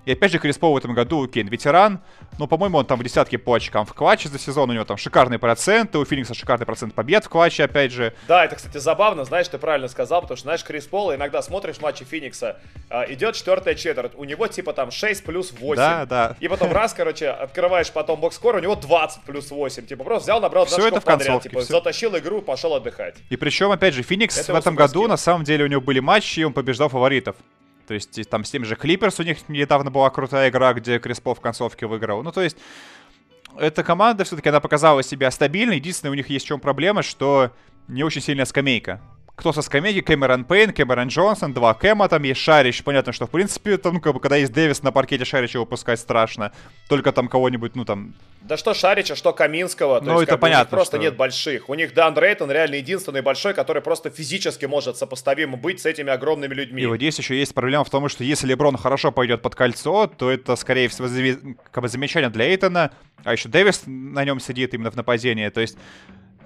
[0.07, 2.01] И опять же, Крис Пол в этом году, Кейн, ветеран.
[2.39, 4.71] Ну, по-моему, он там в десятке по очкам в клатче за сезон.
[4.71, 5.99] У него там шикарные проценты.
[5.99, 8.15] У Феникса шикарный процент побед в клатче, опять же.
[8.29, 9.25] Да, это, кстати, забавно.
[9.25, 13.35] Знаешь, ты правильно сказал, потому что, знаешь, Крис Пол, иногда смотришь матчи Феникса, э, идет
[13.35, 15.77] четвертая четверть, у него типа там 6 плюс 8.
[15.77, 16.37] Да, да.
[16.39, 19.87] И потом раз, короче, открываешь потом бокскор, у него 20 плюс 8.
[19.87, 21.73] Типа просто взял, набрал Все это в подряд, концовке, типа, все.
[21.73, 23.17] затащил игру, пошел отдыхать.
[23.29, 25.99] И причем, опять же, Феникс Это в этом году, на самом деле, у него были
[25.99, 27.35] матчи, и он побеждал фаворитов.
[27.87, 31.21] То есть там с тем же Клиперс у них недавно была крутая игра, где Крис
[31.25, 32.23] в концовке выиграл.
[32.23, 32.57] Ну, то есть
[33.59, 35.77] эта команда все-таки, она показала себя стабильной.
[35.77, 37.53] Единственное, у них есть в чем проблема, что
[37.89, 39.01] не очень сильная скамейка.
[39.37, 40.01] Кто со скамейки?
[40.01, 42.83] Кэмерон Пейн, Кэмерон Джонсон, два Кэма, там есть Шарич.
[42.83, 46.01] Понятно, что, в принципе, там, ну, как бы, когда есть Дэвис на паркете, Шарича выпускать
[46.01, 46.53] страшно.
[46.89, 49.99] Только там кого-нибудь, ну, там, Да что Шарича, что Каминского.
[50.01, 51.69] То Ну, есть, это как бы, понятно, просто что- нет больших.
[51.69, 56.11] У них Дан Рейтон реально единственный большой, который просто физически может сопоставим быть с этими
[56.11, 56.83] огромными людьми.
[56.83, 60.07] И вот здесь еще есть проблема в том, что если Леброн хорошо пойдет под кольцо,
[60.07, 61.09] то это, скорее всего,
[61.73, 62.91] как бы замечание для Эйтона,
[63.23, 65.77] а еще Дэвис на нем сидит именно в нападении, то есть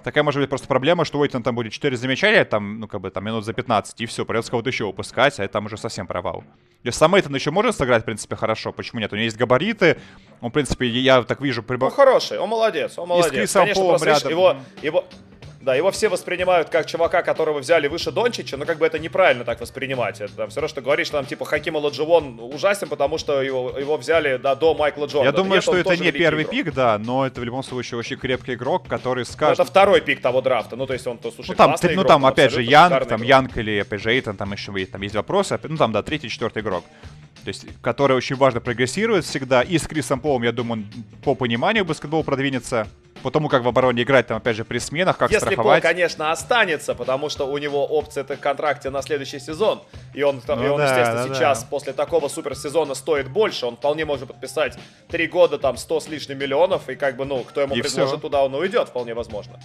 [0.03, 3.01] такая может быть просто проблема, что у Эйтона там будет 4 замечания, там, ну, как
[3.01, 6.07] бы, там, минут за 15, и все, придется кого-то еще выпускать, а там уже совсем
[6.07, 6.43] провал.
[6.83, 9.13] Если сам Эйтон еще может сыграть, в принципе, хорошо, почему нет?
[9.13, 9.97] У него есть габариты,
[10.41, 11.91] он, в принципе, я так вижу, прибав...
[11.91, 13.31] Он хороший, он молодец, он молодец.
[13.31, 14.31] Крисом Конечно, Полом рядом.
[14.31, 15.05] его, его,
[15.61, 19.43] да, его все воспринимают как чувака, которого взяли выше Дончича, но как бы это неправильно
[19.43, 20.19] так воспринимать.
[20.21, 23.77] Это там, все равно, что говоришь, что там типа Хаким Оладживон ужасен, потому что его,
[23.77, 25.25] его взяли да, до Майкла Джордана.
[25.25, 26.51] Я думаю, Нет, что это не первый игрок.
[26.51, 29.59] пик, да, но это в любом случае очень крепкий игрок, который Ну, скажет...
[29.59, 30.75] Это второй пик того драфта.
[30.75, 32.61] Ну, то есть он, то, слушай, Ну там, ты- ну игрок, там он опять же
[32.63, 33.29] Янг, там игрок.
[33.29, 35.59] Янг или опять же Эйтон, там еще там есть вопросы.
[35.63, 36.83] Ну там, да, третий, четвертый игрок.
[37.43, 39.61] То есть, который очень важно прогрессирует всегда.
[39.61, 42.87] И с Крисом Полом, я думаю, он по пониманию баскетбола продвинется.
[43.23, 45.83] по тому, как в обороне играть, там, опять же, при сменах, как Если страховать.
[45.83, 49.83] Пол, конечно, останется, потому что у него опция это контракте на следующий сезон.
[50.15, 51.67] И он, ну, и он да, естественно, да, сейчас да.
[51.69, 53.65] после такого суперсезона стоит больше.
[53.67, 54.77] Он вполне может подписать
[55.07, 56.89] три года, там, 100 с лишним миллионов.
[56.89, 58.17] И как бы, ну, кто ему И предложит всё.
[58.17, 59.59] туда, он уйдет, вполне возможно.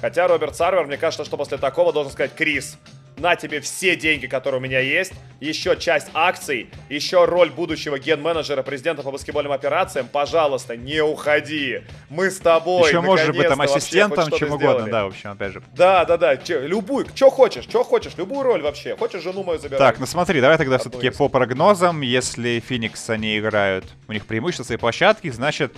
[0.00, 2.78] Хотя Роберт Сарвер, мне кажется, что после такого должен сказать, Крис,
[3.20, 8.62] на тебе все деньги, которые у меня есть, еще часть акций, еще роль будущего ген-менеджера,
[8.62, 11.82] президента по баскетбольным операциям, пожалуйста, не уходи.
[12.08, 12.88] Мы с тобой.
[12.88, 14.90] Еще может быть там ассистентом, чем угодно, сделали.
[14.90, 15.62] да, в общем, опять же.
[15.74, 16.36] Да, да, да.
[16.36, 18.96] Че, любую, что хочешь, что хочешь, любую роль вообще.
[18.96, 19.78] Хочешь жену мою забирай.
[19.78, 21.16] Так, ну смотри, давай тогда Одну все-таки из.
[21.16, 22.00] по прогнозам.
[22.00, 25.72] Если Феникс они играют, у них преимущество своей площадки, значит,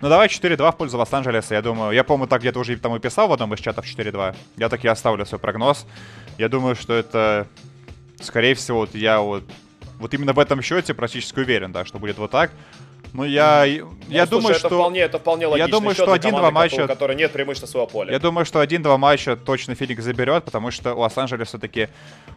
[0.00, 1.92] ну давай 4-2 в пользу Лос-Анджелеса, я думаю.
[1.92, 4.36] Я, по-моему, так где-то уже там и писал в одном из чатов 4-2.
[4.56, 5.86] Я так и оставлю свой прогноз.
[6.38, 7.46] Я думаю, что это,
[8.20, 9.44] скорее всего, вот я вот,
[9.98, 12.50] вот именно в этом счете практически уверен, да, что будет вот так.
[13.14, 14.68] Ну, я, я Ну, слушай, думаю, это что...
[14.70, 15.70] вполне, это вполне логично.
[15.70, 18.12] думаю, что один-два матча- У которой нет преимущества своего поля.
[18.12, 21.88] Я думаю, что один-два матча точно Феникс заберет, потому что у Лос-Анджелеса все-таки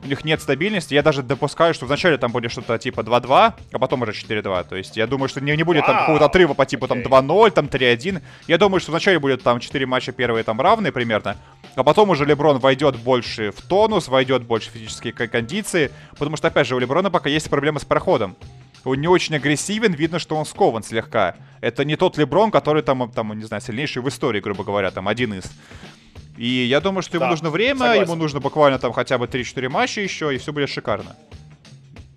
[0.03, 0.93] у них нет стабильности.
[0.93, 4.67] Я даже допускаю, что вначале там будет что-то типа 2-2, а потом уже 4-2.
[4.69, 7.11] То есть я думаю, что не, не будет там какого-то отрыва по типу там Окей.
[7.11, 8.21] 2-0, там 3-1.
[8.47, 11.37] Я думаю, что вначале будет там 4 матча первые там равные примерно,
[11.77, 16.47] а потом уже Леброн войдет больше в тонус, войдет больше в физические кондиции, потому что,
[16.47, 18.35] опять же, у Леброна пока есть проблемы с проходом.
[18.83, 21.35] Он не очень агрессивен, видно, что он скован слегка.
[21.61, 25.07] Это не тот Леброн, который там, там, не знаю, сильнейший в истории, грубо говоря, там
[25.07, 25.43] один из.
[26.35, 28.03] И я думаю, что ему Да, нужно время, согласен.
[28.03, 31.15] ему нужно буквально там хотя бы 3-4 матча еще, и все будет шикарно.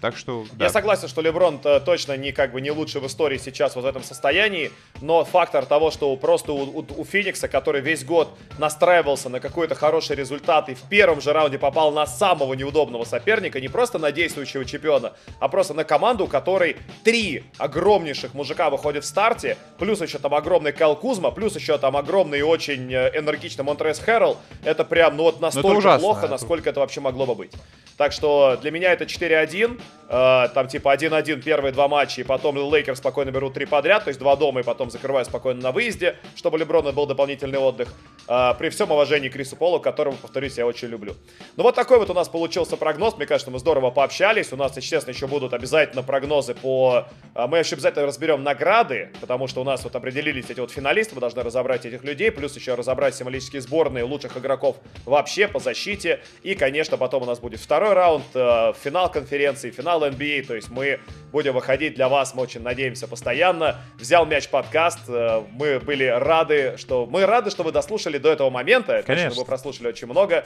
[0.01, 0.65] Так что, да.
[0.65, 3.87] Я согласен, что Леброн точно не как бы не лучше в истории сейчас вот в
[3.87, 4.71] этом состоянии,
[5.03, 9.75] но фактор того, что просто у, у- у Феникса, который весь год настраивался на какой-то
[9.75, 14.11] хороший результат и в первом же раунде попал на самого неудобного соперника, не просто на
[14.13, 20.01] действующего чемпиона, а просто на команду, у которой три огромнейших мужика выходят в старте, плюс
[20.01, 24.39] еще там огромный Кайл Кузма, плюс еще там огромный и очень э, энергичный Монтрес Хэрролл,
[24.65, 27.53] это прям, ну вот настолько ужасно, плохо, это- насколько это вообще могло бы быть.
[27.97, 29.79] Так что для меня это 4-1.
[30.09, 34.09] Э, там типа 1-1 первые два матча, и потом Лейкер спокойно берут три подряд, то
[34.09, 37.89] есть два дома, и потом закрывают спокойно на выезде, чтобы Леброна был дополнительный отдых.
[38.29, 41.15] Э, при всем уважении Крису Полу, которого, повторюсь, я очень люблю.
[41.57, 43.17] Ну вот такой вот у нас получился прогноз.
[43.17, 44.53] Мне кажется, мы здорово пообщались.
[44.53, 47.07] У нас, естественно, еще будут обязательно прогнозы по...
[47.35, 51.15] э, Мы еще обязательно разберем награды, потому что у нас вот определились эти вот финалисты,
[51.15, 56.21] мы должны разобрать этих людей, плюс еще разобрать символические сборные лучших игроков вообще по защите.
[56.43, 61.01] И, конечно, потом у нас будет второй раунд, финал конференции, финал NBA, то есть мы
[61.33, 63.77] будем выходить для вас, мы очень надеемся, постоянно.
[63.99, 67.07] Взял мяч подкаст, э, мы были рады, что...
[67.07, 69.41] Мы рады, что вы дослушали до этого момента, Точно, Конечно.
[69.41, 70.45] вы прослушали очень много.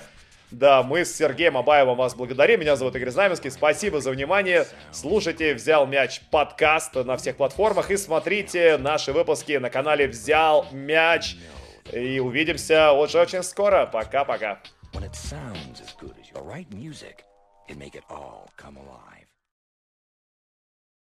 [0.50, 2.60] Да, мы с Сергеем Абаевым вас благодарим.
[2.60, 3.50] Меня зовут Игорь Знаменский.
[3.50, 4.66] Спасибо за внимание.
[4.92, 11.36] Слушайте «Взял мяч» подкаст на всех платформах и смотрите наши выпуски на канале «Взял мяч».
[11.92, 13.86] И увидимся очень-очень скоро.
[13.86, 14.60] Пока-пока.
[14.92, 17.24] When it sounds as good as your right music,
[17.68, 19.13] it make it all come alive.